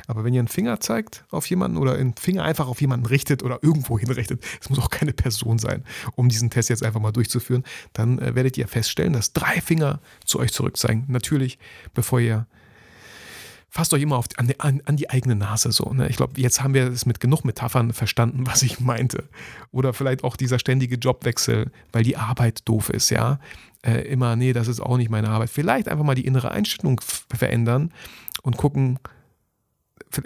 Aber 0.08 0.24
wenn 0.24 0.34
ihr 0.34 0.40
einen 0.40 0.48
Finger 0.48 0.80
zeigt 0.80 1.24
auf 1.30 1.48
jemanden 1.48 1.78
oder 1.78 1.94
einen 1.94 2.16
Finger 2.16 2.44
einfach 2.44 2.68
auf 2.68 2.82
jemanden 2.82 3.06
richtet 3.06 3.44
oder 3.44 3.60
irgendwo 3.62 4.00
hinrichtet, 4.00 4.44
es 4.60 4.70
muss 4.70 4.80
auch 4.80 4.90
keine 4.90 5.14
Person 5.14 5.60
sein, 5.60 5.84
um 6.16 6.30
diesen 6.30 6.50
Test 6.50 6.70
jetzt 6.70 6.84
einfach 6.84 7.00
mal 7.00 7.12
durchzuführen, 7.12 7.64
dann 7.94 8.18
äh, 8.18 8.34
werdet 8.34 8.58
ihr 8.58 8.68
feststellen, 8.68 9.14
dass 9.14 9.34
drei 9.34 9.62
Finger 9.62 10.00
zu 10.26 10.40
euch 10.40 10.52
zurück 10.52 10.78
zeigen. 10.78 11.06
Natürlich, 11.10 11.60
bevor 11.94 12.20
ihr 12.20 12.48
fasst 13.80 13.94
euch 13.94 14.02
immer 14.02 14.18
auf, 14.18 14.26
an, 14.36 14.48
die, 14.48 14.60
an, 14.60 14.82
an 14.84 14.98
die 14.98 15.10
eigene 15.10 15.38
Nase 15.38 15.72
so. 15.72 15.94
Ne? 15.94 16.10
Ich 16.10 16.18
glaube, 16.18 16.34
jetzt 16.42 16.62
haben 16.62 16.74
wir 16.74 16.88
es 16.88 17.06
mit 17.06 17.22
genug 17.22 17.46
Metaphern 17.46 17.94
verstanden, 17.94 18.46
was 18.46 18.62
ich 18.62 18.82
meinte. 18.82 19.30
Oder 19.72 19.94
vielleicht 19.94 20.26
auch 20.26 20.36
dieser 20.36 20.60
ständige 20.60 20.98
Jobwechsel, 20.98 21.72
weil 21.94 22.04
die 22.04 22.18
Arbeit 22.18 22.68
doof 22.68 22.90
ist, 22.90 23.10
ja. 23.10 23.40
Äh, 23.82 24.02
immer, 24.10 24.36
nee, 24.36 24.52
das 24.52 24.68
ist 24.68 24.82
auch 24.82 24.98
nicht 24.98 25.10
meine 25.10 25.30
Arbeit. 25.30 25.50
Vielleicht 25.50 25.88
einfach 25.88 26.04
mal 26.04 26.14
die 26.14 26.26
innere 26.26 26.52
Einstellung 26.52 27.00
verändern 27.00 27.94
und 28.42 28.58
gucken, 28.58 29.00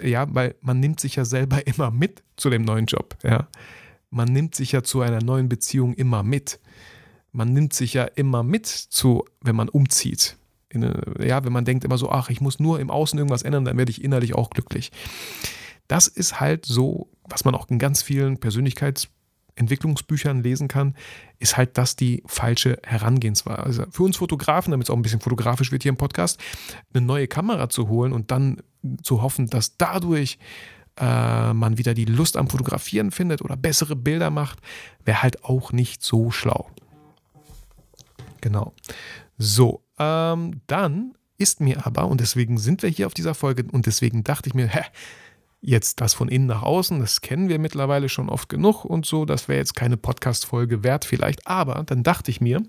ja, 0.02 0.26
weil 0.34 0.56
man 0.60 0.80
nimmt 0.80 0.98
sich 0.98 1.14
ja 1.14 1.24
selber 1.24 1.64
immer 1.68 1.92
mit 1.92 2.24
zu 2.36 2.50
dem 2.50 2.62
neuen 2.62 2.86
Job, 2.86 3.16
ja. 3.22 3.46
Man 4.10 4.32
nimmt 4.32 4.56
sich 4.56 4.72
ja 4.72 4.82
zu 4.82 5.00
einer 5.00 5.22
neuen 5.22 5.48
Beziehung 5.48 5.94
immer 5.94 6.24
mit. 6.24 6.58
Man 7.30 7.52
nimmt 7.52 7.72
sich 7.72 7.94
ja 7.94 8.02
immer 8.04 8.42
mit 8.42 8.66
zu, 8.66 9.24
wenn 9.42 9.54
man 9.54 9.68
umzieht 9.68 10.36
ja, 11.20 11.44
wenn 11.44 11.52
man 11.52 11.64
denkt 11.64 11.84
immer 11.84 11.98
so, 11.98 12.10
ach, 12.10 12.30
ich 12.30 12.40
muss 12.40 12.58
nur 12.58 12.80
im 12.80 12.90
Außen 12.90 13.18
irgendwas 13.18 13.42
ändern, 13.42 13.64
dann 13.64 13.76
werde 13.76 13.90
ich 13.90 14.02
innerlich 14.02 14.34
auch 14.34 14.50
glücklich. 14.50 14.90
Das 15.88 16.08
ist 16.08 16.40
halt 16.40 16.66
so, 16.66 17.08
was 17.28 17.44
man 17.44 17.54
auch 17.54 17.68
in 17.68 17.78
ganz 17.78 18.02
vielen 18.02 18.38
Persönlichkeitsentwicklungsbüchern 18.38 20.42
lesen 20.42 20.68
kann, 20.68 20.94
ist 21.38 21.56
halt 21.56 21.76
das 21.78 21.96
die 21.96 22.22
falsche 22.26 22.78
Herangehensweise. 22.84 23.62
Also 23.62 23.84
für 23.90 24.02
uns 24.02 24.16
Fotografen, 24.16 24.70
damit 24.70 24.86
es 24.86 24.90
auch 24.90 24.96
ein 24.96 25.02
bisschen 25.02 25.20
fotografisch 25.20 25.72
wird 25.72 25.82
hier 25.82 25.90
im 25.90 25.98
Podcast, 25.98 26.40
eine 26.92 27.04
neue 27.04 27.28
Kamera 27.28 27.68
zu 27.68 27.88
holen 27.88 28.12
und 28.12 28.30
dann 28.30 28.62
zu 29.02 29.22
hoffen, 29.22 29.48
dass 29.48 29.76
dadurch 29.76 30.38
äh, 30.96 31.52
man 31.52 31.78
wieder 31.78 31.94
die 31.94 32.04
Lust 32.04 32.36
am 32.36 32.48
Fotografieren 32.48 33.10
findet 33.10 33.42
oder 33.42 33.56
bessere 33.56 33.96
Bilder 33.96 34.30
macht, 34.30 34.60
wäre 35.04 35.22
halt 35.22 35.44
auch 35.44 35.72
nicht 35.72 36.02
so 36.02 36.30
schlau. 36.30 36.70
Genau. 38.40 38.74
So, 39.38 39.83
ähm, 39.98 40.60
dann 40.66 41.14
ist 41.36 41.60
mir 41.60 41.86
aber, 41.86 42.06
und 42.06 42.20
deswegen 42.20 42.58
sind 42.58 42.82
wir 42.82 42.90
hier 42.90 43.06
auf 43.06 43.14
dieser 43.14 43.34
Folge, 43.34 43.64
und 43.70 43.86
deswegen 43.86 44.24
dachte 44.24 44.48
ich 44.48 44.54
mir, 44.54 44.68
hä, 44.68 44.82
jetzt 45.60 46.00
das 46.00 46.14
von 46.14 46.28
innen 46.28 46.46
nach 46.46 46.62
außen, 46.62 47.00
das 47.00 47.20
kennen 47.20 47.48
wir 47.48 47.58
mittlerweile 47.58 48.08
schon 48.08 48.28
oft 48.28 48.48
genug 48.48 48.84
und 48.84 49.06
so, 49.06 49.24
das 49.24 49.48
wäre 49.48 49.58
jetzt 49.58 49.74
keine 49.74 49.96
Podcast-Folge 49.96 50.84
wert 50.84 51.04
vielleicht, 51.04 51.46
aber 51.46 51.82
dann 51.84 52.02
dachte 52.02 52.30
ich 52.30 52.40
mir, 52.40 52.62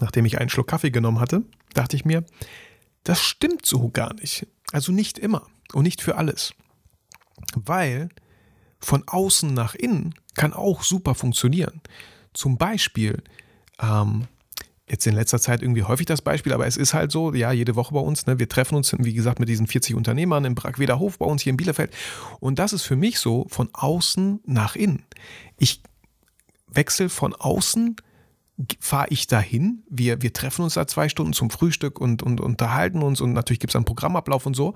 nachdem 0.00 0.24
ich 0.24 0.38
einen 0.38 0.48
Schluck 0.48 0.68
Kaffee 0.68 0.90
genommen 0.90 1.20
hatte, 1.20 1.42
dachte 1.74 1.96
ich 1.96 2.04
mir, 2.04 2.24
das 3.04 3.22
stimmt 3.22 3.66
so 3.66 3.90
gar 3.90 4.14
nicht. 4.14 4.46
Also 4.72 4.92
nicht 4.92 5.18
immer 5.18 5.46
und 5.72 5.84
nicht 5.84 6.02
für 6.02 6.16
alles. 6.16 6.54
Weil 7.54 8.08
von 8.80 9.04
außen 9.06 9.52
nach 9.52 9.74
innen 9.74 10.14
kann 10.34 10.52
auch 10.52 10.82
super 10.82 11.14
funktionieren. 11.14 11.80
Zum 12.32 12.58
Beispiel, 12.58 13.22
ähm, 13.80 14.28
jetzt 14.90 15.06
in 15.06 15.14
letzter 15.14 15.38
Zeit 15.38 15.62
irgendwie 15.62 15.82
häufig 15.82 16.06
das 16.06 16.22
Beispiel, 16.22 16.52
aber 16.52 16.66
es 16.66 16.76
ist 16.76 16.94
halt 16.94 17.12
so, 17.12 17.32
ja, 17.34 17.52
jede 17.52 17.76
Woche 17.76 17.94
bei 17.94 18.00
uns, 18.00 18.26
ne, 18.26 18.38
wir 18.38 18.48
treffen 18.48 18.74
uns, 18.74 18.94
wie 18.98 19.14
gesagt, 19.14 19.40
mit 19.40 19.48
diesen 19.48 19.66
40 19.66 19.94
Unternehmern 19.94 20.44
im 20.44 20.54
Brackweder 20.54 20.98
Hof 20.98 21.18
bei 21.18 21.26
uns 21.26 21.42
hier 21.42 21.50
in 21.50 21.56
Bielefeld. 21.56 21.94
Und 22.40 22.58
das 22.58 22.72
ist 22.72 22.82
für 22.82 22.96
mich 22.96 23.18
so 23.18 23.46
von 23.48 23.68
außen 23.72 24.40
nach 24.46 24.76
innen. 24.76 25.04
Ich 25.58 25.82
wechsle 26.68 27.08
von 27.08 27.34
außen, 27.34 27.96
fahre 28.80 29.08
ich 29.10 29.26
dahin, 29.26 29.84
wir, 29.88 30.22
wir 30.22 30.32
treffen 30.32 30.62
uns 30.62 30.74
da 30.74 30.86
zwei 30.86 31.08
Stunden 31.08 31.32
zum 31.32 31.50
Frühstück 31.50 32.00
und, 32.00 32.22
und 32.22 32.40
unterhalten 32.40 33.02
uns 33.02 33.20
und 33.20 33.32
natürlich 33.32 33.60
gibt 33.60 33.72
es 33.72 33.76
einen 33.76 33.84
Programmablauf 33.84 34.46
und 34.46 34.54
so. 34.54 34.74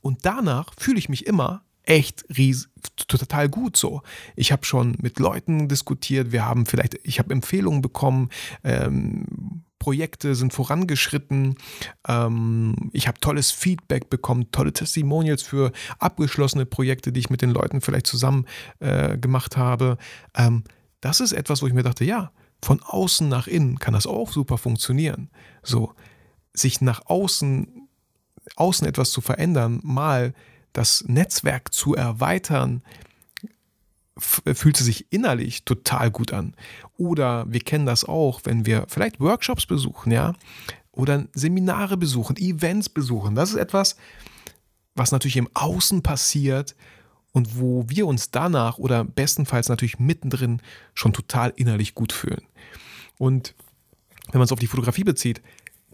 Und 0.00 0.24
danach 0.24 0.70
fühle 0.78 0.98
ich 0.98 1.08
mich 1.08 1.26
immer 1.26 1.62
echt 1.84 2.24
ries 2.36 2.68
total 3.08 3.48
gut 3.48 3.76
so. 3.76 4.02
Ich 4.36 4.52
habe 4.52 4.64
schon 4.64 4.96
mit 5.00 5.18
Leuten 5.18 5.68
diskutiert, 5.68 6.32
wir 6.32 6.46
haben 6.46 6.66
vielleicht, 6.66 6.98
ich 7.02 7.18
habe 7.18 7.32
Empfehlungen 7.32 7.82
bekommen, 7.82 8.30
ähm, 8.64 9.64
Projekte 9.78 10.34
sind 10.34 10.52
vorangeschritten, 10.52 11.56
ähm, 12.06 12.90
ich 12.92 13.08
habe 13.08 13.18
tolles 13.18 13.50
Feedback 13.50 14.10
bekommen, 14.10 14.52
tolle 14.52 14.72
Testimonials 14.72 15.42
für 15.42 15.72
abgeschlossene 15.98 16.66
Projekte, 16.66 17.12
die 17.12 17.20
ich 17.20 17.30
mit 17.30 17.42
den 17.42 17.50
Leuten 17.50 17.80
vielleicht 17.80 18.06
zusammen 18.06 18.46
äh, 18.78 19.16
gemacht 19.16 19.56
habe. 19.56 19.96
Ähm, 20.36 20.64
das 21.00 21.20
ist 21.20 21.32
etwas, 21.32 21.62
wo 21.62 21.66
ich 21.66 21.72
mir 21.72 21.82
dachte, 21.82 22.04
ja, 22.04 22.30
von 22.62 22.82
außen 22.82 23.28
nach 23.28 23.46
innen 23.46 23.78
kann 23.78 23.94
das 23.94 24.06
auch 24.06 24.30
super 24.30 24.58
funktionieren. 24.58 25.30
So, 25.62 25.94
sich 26.52 26.82
nach 26.82 27.06
außen, 27.06 27.88
außen 28.56 28.86
etwas 28.86 29.10
zu 29.10 29.22
verändern, 29.22 29.80
mal 29.82 30.34
das 30.72 31.04
Netzwerk 31.06 31.72
zu 31.72 31.94
erweitern, 31.94 32.82
fühlt 34.18 34.78
es 34.78 34.84
sich 34.84 35.06
innerlich 35.10 35.64
total 35.64 36.10
gut 36.10 36.32
an. 36.32 36.54
Oder 36.96 37.46
wir 37.48 37.60
kennen 37.60 37.86
das 37.86 38.04
auch, 38.04 38.40
wenn 38.44 38.66
wir 38.66 38.86
vielleicht 38.88 39.20
Workshops 39.20 39.66
besuchen, 39.66 40.12
ja, 40.12 40.34
oder 40.92 41.26
Seminare 41.32 41.96
besuchen, 41.96 42.36
Events 42.36 42.88
besuchen. 42.88 43.34
Das 43.34 43.50
ist 43.50 43.56
etwas, 43.56 43.96
was 44.94 45.12
natürlich 45.12 45.36
im 45.36 45.48
Außen 45.54 46.02
passiert 46.02 46.74
und 47.32 47.58
wo 47.58 47.84
wir 47.88 48.06
uns 48.06 48.30
danach 48.30 48.78
oder 48.78 49.04
bestenfalls 49.04 49.68
natürlich 49.68 49.98
mittendrin 49.98 50.60
schon 50.94 51.12
total 51.12 51.52
innerlich 51.56 51.94
gut 51.94 52.12
fühlen. 52.12 52.42
Und 53.18 53.54
wenn 54.30 54.38
man 54.38 54.44
es 54.44 54.52
auf 54.52 54.58
die 54.58 54.66
Fotografie 54.66 55.04
bezieht, 55.04 55.40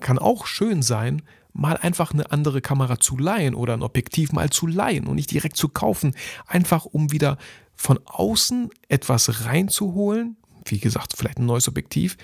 kann 0.00 0.18
auch 0.18 0.46
schön 0.46 0.82
sein, 0.82 1.22
mal 1.56 1.76
einfach 1.76 2.12
eine 2.12 2.30
andere 2.30 2.60
Kamera 2.60 2.98
zu 2.98 3.16
leihen 3.16 3.54
oder 3.54 3.74
ein 3.74 3.82
Objektiv 3.82 4.32
mal 4.32 4.50
zu 4.50 4.66
leihen 4.66 5.06
und 5.06 5.16
nicht 5.16 5.30
direkt 5.30 5.56
zu 5.56 5.68
kaufen, 5.68 6.14
einfach 6.46 6.84
um 6.84 7.12
wieder 7.12 7.38
von 7.74 7.98
außen 8.04 8.70
etwas 8.88 9.44
reinzuholen, 9.44 10.36
wie 10.64 10.78
gesagt, 10.78 11.14
vielleicht 11.16 11.38
ein 11.38 11.46
neues 11.46 11.68
Objektiv, 11.68 12.16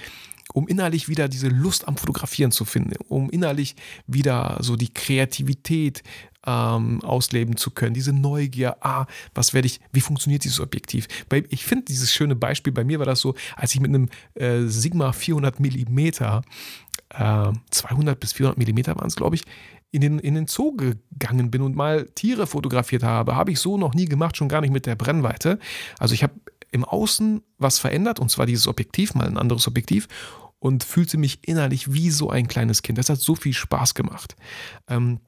um 0.52 0.68
innerlich 0.68 1.08
wieder 1.08 1.28
diese 1.28 1.48
Lust 1.48 1.88
am 1.88 1.96
Fotografieren 1.96 2.52
zu 2.52 2.64
finden, 2.64 2.94
um 3.08 3.30
innerlich 3.30 3.76
wieder 4.06 4.58
so 4.60 4.76
die 4.76 4.92
Kreativität 4.92 6.02
ähm, 6.46 7.02
ausleben 7.02 7.56
zu 7.56 7.70
können, 7.70 7.94
diese 7.94 8.12
Neugier, 8.12 8.76
ah, 8.80 9.06
was 9.34 9.54
werde 9.54 9.66
ich, 9.66 9.80
wie 9.92 10.00
funktioniert 10.00 10.44
dieses 10.44 10.60
Objektiv? 10.60 11.06
Ich 11.48 11.64
finde 11.64 11.84
dieses 11.84 12.12
schöne 12.12 12.36
Beispiel, 12.36 12.72
bei 12.72 12.84
mir 12.84 12.98
war 12.98 13.06
das 13.06 13.20
so, 13.20 13.34
als 13.56 13.74
ich 13.74 13.80
mit 13.80 13.90
einem 13.90 14.08
äh, 14.34 14.66
Sigma 14.66 15.12
400 15.12 15.60
Millimeter 15.60 16.42
äh, 17.10 17.52
200 17.70 18.18
bis 18.18 18.32
400 18.32 18.58
Millimeter 18.58 18.96
waren 18.96 19.06
es, 19.06 19.16
glaube 19.16 19.36
ich, 19.36 19.42
in 19.90 20.00
den, 20.00 20.18
in 20.18 20.34
den 20.34 20.46
Zoo 20.46 20.74
gegangen 20.74 21.50
bin 21.50 21.60
und 21.60 21.76
mal 21.76 22.06
Tiere 22.14 22.46
fotografiert 22.46 23.02
habe. 23.02 23.36
Habe 23.36 23.50
ich 23.50 23.60
so 23.60 23.76
noch 23.76 23.94
nie 23.94 24.06
gemacht, 24.06 24.36
schon 24.36 24.48
gar 24.48 24.62
nicht 24.62 24.72
mit 24.72 24.86
der 24.86 24.96
Brennweite. 24.96 25.58
Also 25.98 26.14
ich 26.14 26.22
habe 26.22 26.34
im 26.70 26.84
Außen 26.84 27.42
was 27.58 27.78
verändert, 27.78 28.18
und 28.18 28.30
zwar 28.30 28.46
dieses 28.46 28.66
Objektiv, 28.66 29.14
mal 29.14 29.26
ein 29.26 29.36
anderes 29.36 29.68
Objektiv, 29.68 30.08
und 30.58 30.84
fühlte 30.84 31.18
mich 31.18 31.46
innerlich 31.46 31.92
wie 31.92 32.10
so 32.10 32.30
ein 32.30 32.48
kleines 32.48 32.82
Kind. 32.82 32.96
Das 32.96 33.10
hat 33.10 33.18
so 33.18 33.34
viel 33.34 33.52
Spaß 33.52 33.94
gemacht. 33.94 34.36
Ähm, 34.88 35.20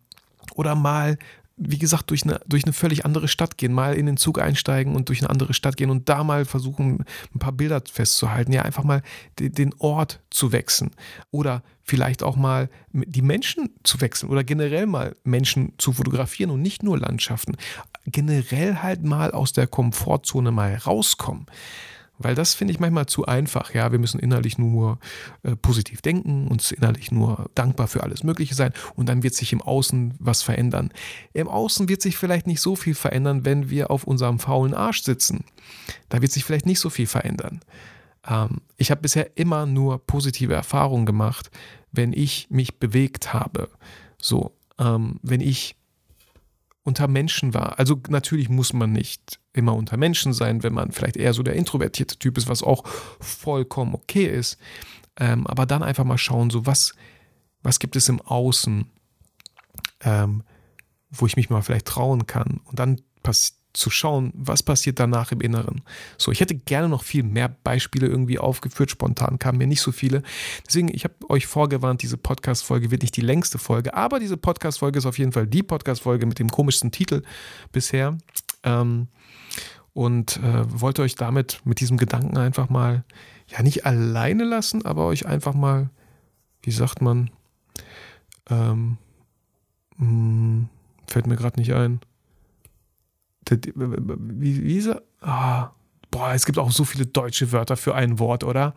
oder 0.55 0.75
mal 0.75 1.19
wie 1.57 1.79
gesagt, 1.79 2.11
durch 2.11 2.25
eine, 2.25 2.41
durch 2.47 2.65
eine 2.65 2.73
völlig 2.73 3.05
andere 3.05 3.29
Stadt 3.29 3.59
gehen, 3.59 3.73
mal 3.73 3.95
in 3.95 4.07
den 4.07 4.17
Zug 4.17 4.41
einsteigen 4.41 4.97
und 4.97 5.09
durch 5.09 5.21
eine 5.21 5.31
andere 5.31 5.55
Stadt 5.55 5.77
gehen 5.77 5.91
und 5.91 6.09
da 6.09 6.25
mal 6.25 6.45
versuchen, 6.45 7.05
ein 7.33 7.39
paar 7.39 7.53
Bilder 7.53 7.81
festzuhalten, 7.91 8.53
ja, 8.53 8.63
einfach 8.63 8.83
mal 8.83 9.03
den 9.39 9.73
Ort 9.79 10.21
zu 10.31 10.51
wechseln 10.51 10.91
oder 11.31 11.63
vielleicht 11.83 12.23
auch 12.23 12.37
mal 12.37 12.71
die 12.93 13.23
Menschen 13.23 13.71
zu 13.85 14.01
wechseln 14.01 14.31
oder 14.31 14.43
generell 14.43 14.87
mal 14.87 15.15
Menschen 15.23 15.75
zu 15.79 15.93
fotografieren 15.93 16.51
und 16.51 16.61
nicht 16.63 16.83
nur 16.83 16.99
Landschaften. 16.99 17.57
Generell 18.07 18.77
halt 18.77 19.05
mal 19.05 19.31
aus 19.31 19.53
der 19.53 19.67
Komfortzone 19.67 20.51
mal 20.51 20.75
rauskommen. 20.75 21.47
Weil 22.19 22.35
das 22.35 22.55
finde 22.55 22.73
ich 22.73 22.81
manchmal 22.81 23.07
zu 23.07 23.27
einfach. 23.27 23.75
Ja, 23.75 23.91
wir 23.91 23.99
müssen 23.99 24.21
innerlich 24.21 24.57
nur 24.57 24.99
äh, 25.43 25.57
positiv 25.57 26.01
denken, 26.01 26.47
uns 26.47 26.71
innerlich 26.71 27.11
nur 27.11 27.51
dankbar 27.55 27.89
für 27.89 28.05
alles 28.05 28.23
Mögliche 28.23 28.55
sein 28.55 28.73
und 28.95 29.09
dann 29.09 29.23
wird 29.23 29.35
sich 29.35 29.53
im 29.53 29.61
Außen 29.61 30.15
was 30.21 30.43
verändern. 30.43 30.91
Im 31.33 31.49
Außen 31.49 31.89
wird 31.89 32.03
sich 32.03 32.17
vielleicht 32.17 32.47
nicht 32.47 32.61
so 32.61 32.77
viel 32.77 32.95
verändern, 32.95 33.45
wenn 33.45 33.69
wir 33.69 33.91
auf 33.91 34.05
unserem 34.05 34.39
faulen 34.39 34.75
Arsch 34.75 35.03
sitzen. 35.03 35.45
Da 36.09 36.23
wird 36.23 36.31
sich 36.31 36.45
vielleicht 36.45 36.67
nicht 36.67 36.81
so 36.81 36.89
viel 36.89 37.09
verändern. 37.09 37.61
Ähm, 38.29 38.61
ich 38.77 38.91
habe 38.93 39.01
bisher 39.03 39.37
immer 39.37 39.67
nur 39.67 39.99
positive 40.07 40.55
Erfahrungen 40.55 41.07
gemacht, 41.07 41.51
wenn 41.91 42.13
ich 42.13 42.47
mich 42.49 42.79
bewegt 42.79 43.35
habe. 43.35 43.69
So, 44.21 44.57
ähm, 44.79 45.19
wenn 45.23 45.41
ich 45.41 45.77
unter 46.85 47.09
Menschen 47.09 47.55
war. 47.55 47.79
Also 47.79 48.01
natürlich 48.09 48.49
muss 48.49 48.73
man 48.73 48.93
nicht 48.93 49.41
immer 49.53 49.75
unter 49.75 49.97
Menschen 49.97 50.33
sein, 50.33 50.63
wenn 50.63 50.75
man 50.75 50.93
vielleicht 50.93 51.17
eher 51.17 51.33
so 51.33 51.43
der 51.43 51.55
introvertierte 51.55 52.19
Typ 52.19 52.37
ist, 52.37 52.47
was 52.47 52.63
auch 52.63 52.87
vollkommen 53.21 53.95
okay 53.95 54.27
ist. 54.27 54.59
Ähm, 55.19 55.47
aber 55.47 55.65
dann 55.65 55.83
einfach 55.83 56.05
mal 56.05 56.19
schauen, 56.19 56.51
so 56.51 56.67
was, 56.67 56.95
was 57.63 57.79
gibt 57.79 57.97
es 57.97 58.09
im 58.09 58.21
Außen, 58.21 58.87
ähm, 60.03 60.43
wo 61.11 61.27
ich 61.27 61.37
mich 61.37 61.49
mal 61.49 61.63
vielleicht 61.63 61.87
trauen 61.87 62.27
kann 62.27 62.61
und 62.65 62.79
dann 62.79 63.01
zu 63.75 63.91
schauen, 63.91 64.33
was 64.35 64.63
passiert 64.63 64.99
danach 64.99 65.33
im 65.33 65.41
Inneren. 65.41 65.83
So, 66.17 66.31
ich 66.33 66.41
hätte 66.41 66.55
gerne 66.55 66.89
noch 66.89 67.03
viel 67.03 67.25
mehr 67.25 67.49
Beispiele 67.49 68.07
irgendwie 68.07 68.39
aufgeführt. 68.39 68.91
Spontan 68.91 69.39
kamen 69.39 69.59
mir 69.59 69.67
nicht 69.67 69.83
so 69.83 69.93
viele. 69.93 70.23
Deswegen, 70.67 70.95
ich 70.95 71.05
habe 71.05 71.15
euch 71.29 71.47
vorgewarnt, 71.47 72.01
diese 72.01 72.17
Podcast-Folge 72.17 72.91
wird 72.91 73.03
nicht 73.03 73.17
die 73.17 73.21
längste 73.21 73.59
Folge, 73.59 73.93
aber 73.95 74.21
diese 74.21 74.37
Podcast-Folge 74.37 74.99
ist 74.99 75.07
auf 75.07 75.19
jeden 75.19 75.33
Fall 75.33 75.47
die 75.47 75.63
Podcast-Folge 75.63 76.25
mit 76.25 76.39
dem 76.39 76.51
komischsten 76.51 76.93
Titel 76.93 77.23
bisher. 77.73 78.17
Ähm, 78.63 79.09
und 79.93 80.39
äh, 80.39 80.81
wollte 80.81 81.03
euch 81.03 81.15
damit 81.15 81.61
mit 81.65 81.81
diesem 81.81 81.97
Gedanken 81.97 82.37
einfach 82.37 82.69
mal, 82.69 83.05
ja, 83.49 83.63
nicht 83.63 83.87
alleine 83.87 84.45
lassen, 84.45 84.85
aber 84.85 85.07
euch 85.07 85.27
einfach 85.27 85.55
mal, 85.55 85.91
wie 86.63 86.73
sagt 86.73 87.03
man, 87.03 87.31
ähm, 88.51 88.99
mh, 89.97 90.07
hm, 90.07 90.69
fällt 91.07 91.27
mir 91.27 91.37
gerade 91.37 91.59
nicht 91.59 91.73
ein. 91.75 92.01
Wie, 93.51 94.65
wie 94.65 94.77
ist 94.77 94.87
er? 94.87 95.03
Ah, 95.21 95.71
boah, 96.11 96.33
es 96.33 96.47
gibt 96.47 96.59
auch 96.59 96.71
so 96.71 96.85
viele 96.85 97.07
deutsche 97.07 97.53
Wörter 97.53 97.77
für 97.77 97.95
ein 97.95 98.19
Wort, 98.19 98.45
oder? 98.45 98.75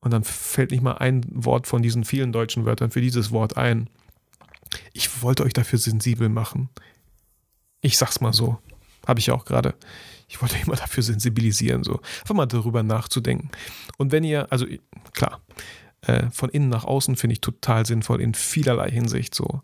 Und 0.00 0.12
dann 0.12 0.24
fällt 0.24 0.70
nicht 0.70 0.82
mal 0.82 0.94
ein 0.94 1.24
Wort 1.30 1.66
von 1.66 1.82
diesen 1.82 2.04
vielen 2.04 2.32
deutschen 2.32 2.64
Wörtern 2.64 2.90
für 2.90 3.00
dieses 3.00 3.30
Wort 3.32 3.56
ein. 3.56 3.90
Ich 4.92 5.22
wollte 5.22 5.44
euch 5.44 5.52
dafür 5.52 5.78
sensibel 5.78 6.28
machen. 6.28 6.70
Ich 7.82 7.98
sag's 7.98 8.20
mal 8.20 8.32
so. 8.32 8.58
Habe 9.06 9.20
ich 9.20 9.30
auch 9.30 9.44
gerade. 9.44 9.74
Ich 10.28 10.40
wollte 10.40 10.56
immer 10.64 10.76
dafür 10.76 11.02
sensibilisieren, 11.02 11.82
so. 11.84 12.00
Einfach 12.20 12.34
mal 12.34 12.46
darüber 12.46 12.82
nachzudenken. 12.82 13.50
Und 13.98 14.12
wenn 14.12 14.24
ihr, 14.24 14.50
also 14.52 14.66
klar, 15.12 15.40
äh, 16.02 16.30
von 16.30 16.50
innen 16.50 16.68
nach 16.68 16.84
außen 16.84 17.16
finde 17.16 17.32
ich 17.34 17.40
total 17.40 17.84
sinnvoll 17.84 18.20
in 18.20 18.34
vielerlei 18.34 18.90
Hinsicht 18.90 19.34
so. 19.34 19.62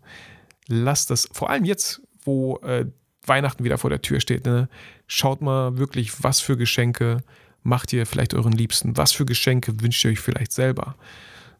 Lasst 0.67 1.09
das, 1.09 1.29
vor 1.31 1.49
allem 1.49 1.65
jetzt, 1.65 2.01
wo 2.23 2.57
äh, 2.57 2.85
Weihnachten 3.27 3.63
wieder 3.63 3.77
vor 3.77 3.89
der 3.89 4.01
Tür 4.01 4.19
steht, 4.19 4.45
ne? 4.45 4.69
schaut 5.07 5.41
mal 5.41 5.77
wirklich, 5.77 6.23
was 6.23 6.39
für 6.39 6.57
Geschenke 6.57 7.23
macht 7.63 7.91
ihr 7.91 8.05
vielleicht 8.05 8.33
euren 8.33 8.53
Liebsten, 8.53 8.97
was 8.97 9.11
für 9.11 9.25
Geschenke 9.25 9.81
wünscht 9.81 10.03
ihr 10.05 10.11
euch 10.11 10.19
vielleicht 10.19 10.51
selber. 10.51 10.95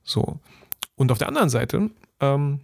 So. 0.03 0.39
Und 0.95 1.11
auf 1.11 1.17
der 1.17 1.27
anderen 1.27 1.49
Seite, 1.49 1.91
ähm, 2.21 2.61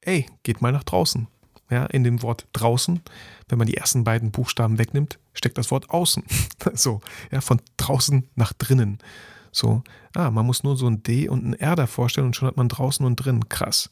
ey, 0.00 0.26
geht 0.42 0.62
mal 0.62 0.72
nach 0.72 0.84
draußen. 0.84 1.26
Ja, 1.70 1.86
in 1.86 2.04
dem 2.04 2.22
Wort 2.22 2.46
draußen, 2.52 3.00
wenn 3.48 3.58
man 3.58 3.66
die 3.66 3.76
ersten 3.76 4.04
beiden 4.04 4.30
Buchstaben 4.30 4.76
wegnimmt, 4.76 5.18
steckt 5.32 5.56
das 5.56 5.70
Wort 5.70 5.88
außen. 5.88 6.22
so, 6.74 7.00
ja, 7.30 7.40
von 7.40 7.62
draußen 7.78 8.28
nach 8.34 8.52
drinnen. 8.52 8.98
So, 9.52 9.82
ah, 10.14 10.30
man 10.30 10.46
muss 10.46 10.64
nur 10.64 10.76
so 10.76 10.86
ein 10.86 11.02
D 11.02 11.28
und 11.28 11.44
ein 11.44 11.54
R 11.54 11.76
da 11.76 11.86
vorstellen 11.86 12.26
und 12.26 12.36
schon 12.36 12.48
hat 12.48 12.56
man 12.56 12.68
draußen 12.68 13.04
und 13.04 13.16
drin. 13.16 13.48
Krass. 13.48 13.90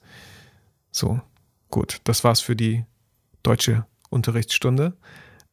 So, 0.90 1.20
gut, 1.70 2.00
das 2.04 2.24
war's 2.24 2.40
für 2.40 2.56
die 2.56 2.84
deutsche 3.42 3.86
Unterrichtsstunde. 4.10 4.92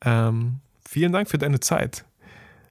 Ähm, 0.04 0.60
vielen 0.88 1.14
Dank 1.14 1.30
für 1.30 1.38
deine 1.38 1.60
Zeit. 1.60 2.06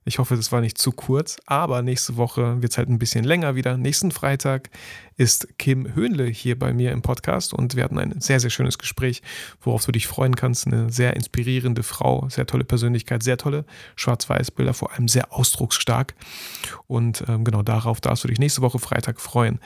Ich 0.09 0.21
hoffe, 0.21 0.37
das 0.37 0.53
war 0.53 0.61
nicht 0.61 0.79
zu 0.79 0.93
kurz, 0.93 1.37
aber 1.47 1.83
nächste 1.83 2.17
Woche 2.17 2.63
wird 2.63 2.71
es 2.71 2.79
halt 2.79 2.89
ein 2.89 3.01
bisschen 3.01 3.25
länger 3.25 3.57
wieder. 3.57 3.77
Nächsten 3.77 4.13
Freitag 4.13 4.71
ist 5.17 5.59
Kim 5.59 5.97
Höhnle 5.97 6.27
hier 6.27 6.57
bei 6.57 6.73
mir 6.73 6.93
im 6.93 7.03
Podcast 7.03 7.53
und 7.53 7.75
wir 7.75 7.83
hatten 7.83 7.99
ein 7.99 8.21
sehr, 8.21 8.39
sehr 8.39 8.51
schönes 8.51 8.79
Gespräch, 8.79 9.21
worauf 9.61 9.85
du 9.85 9.91
dich 9.91 10.07
freuen 10.07 10.37
kannst. 10.37 10.69
Eine 10.69 10.93
sehr 10.93 11.17
inspirierende 11.17 11.83
Frau, 11.83 12.29
sehr 12.29 12.47
tolle 12.47 12.63
Persönlichkeit, 12.63 13.25
sehr 13.25 13.37
tolle 13.37 13.65
Schwarz-Weiß-Bilder, 13.97 14.75
vor 14.75 14.93
allem 14.93 15.09
sehr 15.09 15.33
ausdrucksstark. 15.33 16.15
Und 16.87 17.25
ähm, 17.27 17.43
genau 17.43 17.63
darauf 17.63 18.01
darfst 18.01 18.23
du 18.23 18.29
dich 18.29 18.39
nächste 18.39 18.63
Woche 18.63 18.79
Freitag 18.79 19.21
freuen. 19.21 19.59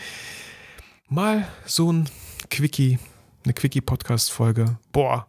Mal 1.11 1.47
so 1.67 1.93
ein 1.93 2.09
Quickie, 2.49 2.99
eine 3.45 3.53
Quickie-Podcast-Folge. 3.53 4.79
Boah, 4.91 5.27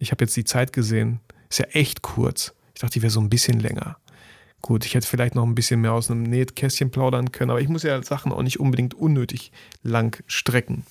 ich 0.00 0.10
habe 0.10 0.24
jetzt 0.24 0.36
die 0.36 0.44
Zeit 0.44 0.72
gesehen. 0.72 1.20
Ist 1.48 1.60
ja 1.60 1.66
echt 1.66 2.02
kurz. 2.02 2.54
Ich 2.74 2.80
dachte, 2.80 2.94
die 2.94 3.02
wäre 3.02 3.10
so 3.10 3.20
ein 3.20 3.30
bisschen 3.30 3.60
länger. 3.60 3.98
Gut, 4.62 4.84
ich 4.84 4.94
hätte 4.94 5.06
vielleicht 5.06 5.34
noch 5.34 5.44
ein 5.44 5.54
bisschen 5.54 5.80
mehr 5.80 5.92
aus 5.92 6.10
einem 6.10 6.22
Nähkästchen 6.22 6.90
plaudern 6.90 7.32
können, 7.32 7.50
aber 7.50 7.60
ich 7.60 7.68
muss 7.68 7.82
ja 7.82 8.02
Sachen 8.02 8.32
auch 8.32 8.42
nicht 8.42 8.60
unbedingt 8.60 8.94
unnötig 8.94 9.52
lang 9.82 10.22
strecken. 10.26 10.84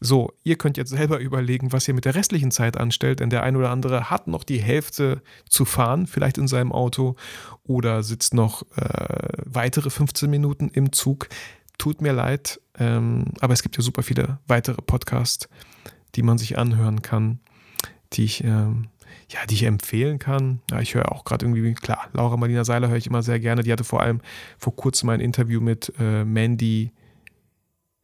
So, 0.00 0.32
ihr 0.44 0.56
könnt 0.56 0.76
jetzt 0.76 0.90
selber 0.90 1.18
überlegen, 1.18 1.72
was 1.72 1.88
ihr 1.88 1.94
mit 1.94 2.04
der 2.04 2.14
restlichen 2.14 2.50
Zeit 2.50 2.76
anstellt, 2.76 3.20
denn 3.20 3.30
der 3.30 3.42
ein 3.42 3.56
oder 3.56 3.70
andere 3.70 4.10
hat 4.10 4.26
noch 4.26 4.44
die 4.44 4.60
Hälfte 4.60 5.22
zu 5.48 5.64
fahren, 5.64 6.06
vielleicht 6.06 6.38
in 6.38 6.46
seinem 6.46 6.72
Auto, 6.72 7.16
oder 7.64 8.02
sitzt 8.02 8.34
noch 8.34 8.62
äh, 8.76 9.28
weitere 9.44 9.90
15 9.90 10.28
Minuten 10.28 10.68
im 10.68 10.92
Zug. 10.92 11.28
Tut 11.78 12.00
mir 12.00 12.12
leid, 12.12 12.60
ähm, 12.78 13.32
aber 13.40 13.54
es 13.54 13.62
gibt 13.62 13.76
ja 13.76 13.82
super 13.82 14.02
viele 14.02 14.38
weitere 14.46 14.82
Podcasts, 14.82 15.48
die 16.14 16.22
man 16.22 16.38
sich 16.38 16.58
anhören 16.58 17.02
kann, 17.02 17.40
die 18.14 18.24
ich 18.24 18.44
ähm, 18.44 18.88
ja, 19.28 19.46
die 19.46 19.54
ich 19.54 19.62
empfehlen 19.64 20.18
kann. 20.18 20.60
Ja, 20.70 20.80
ich 20.80 20.94
höre 20.94 21.10
auch 21.12 21.24
gerade 21.24 21.46
irgendwie, 21.46 21.74
klar, 21.74 22.08
Laura 22.12 22.36
Marlina 22.36 22.64
Seiler 22.64 22.88
höre 22.88 22.96
ich 22.96 23.06
immer 23.06 23.22
sehr 23.22 23.40
gerne. 23.40 23.62
Die 23.62 23.72
hatte 23.72 23.84
vor 23.84 24.00
allem 24.00 24.20
vor 24.58 24.76
kurzem 24.76 25.08
ein 25.08 25.20
Interview 25.20 25.60
mit 25.60 25.92
äh, 25.98 26.24
Mandy 26.24 26.92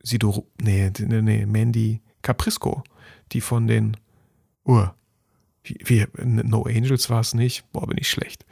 Sidor, 0.03 0.45
nee, 0.61 0.91
nee, 0.99 1.23
nee, 1.23 1.47
Mandy 1.47 2.01
Caprisco, 2.23 2.83
die 3.33 3.41
von 3.41 3.67
den, 3.67 3.97
uh, 4.67 4.87
wie, 5.63 5.79
wie, 5.85 6.07
No 6.23 6.65
Angels 6.65 7.11
war 7.11 7.21
es 7.21 7.35
nicht, 7.35 7.71
boah, 7.73 7.87
bin 7.87 7.99
ich 7.99 8.09
schlecht. 8.09 8.47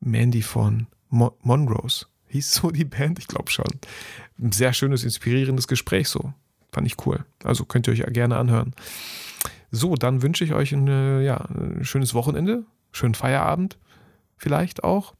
Mandy 0.00 0.42
von 0.42 0.88
Mon 1.08 1.30
Monrose, 1.42 2.06
hieß 2.28 2.54
so 2.54 2.70
die 2.70 2.84
Band, 2.84 3.18
ich 3.18 3.28
glaube 3.28 3.50
schon. 3.50 3.70
Ein 4.40 4.52
sehr 4.52 4.72
schönes, 4.72 5.04
inspirierendes 5.04 5.68
Gespräch 5.68 6.08
so. 6.08 6.32
Fand 6.72 6.86
ich 6.86 7.06
cool. 7.06 7.24
Also 7.44 7.64
könnt 7.64 7.86
ihr 7.86 7.92
euch 7.92 8.04
gerne 8.12 8.36
anhören. 8.36 8.74
So, 9.70 9.94
dann 9.94 10.22
wünsche 10.22 10.44
ich 10.44 10.52
euch 10.52 10.72
ein, 10.72 10.86
ja, 11.22 11.36
ein 11.36 11.84
schönes 11.84 12.14
Wochenende, 12.14 12.64
schönen 12.92 13.14
Feierabend 13.14 13.78
vielleicht 14.36 14.82
auch 14.84 15.14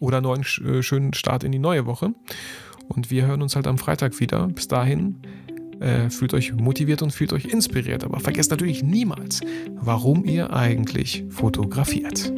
oder 0.00 0.18
einen 0.18 0.42
äh, 0.42 0.82
schönen 0.82 1.14
Start 1.14 1.44
in 1.44 1.52
die 1.52 1.58
neue 1.58 1.86
Woche. 1.86 2.14
Und 2.88 3.10
wir 3.10 3.26
hören 3.26 3.42
uns 3.42 3.54
halt 3.54 3.66
am 3.66 3.78
Freitag 3.78 4.18
wieder. 4.20 4.48
Bis 4.48 4.66
dahin 4.68 5.22
äh, 5.80 6.10
fühlt 6.10 6.34
euch 6.34 6.52
motiviert 6.52 7.02
und 7.02 7.12
fühlt 7.12 7.32
euch 7.32 7.44
inspiriert. 7.44 8.04
Aber 8.04 8.18
vergesst 8.18 8.50
natürlich 8.50 8.82
niemals, 8.82 9.40
warum 9.76 10.24
ihr 10.24 10.52
eigentlich 10.52 11.24
fotografiert. 11.30 12.32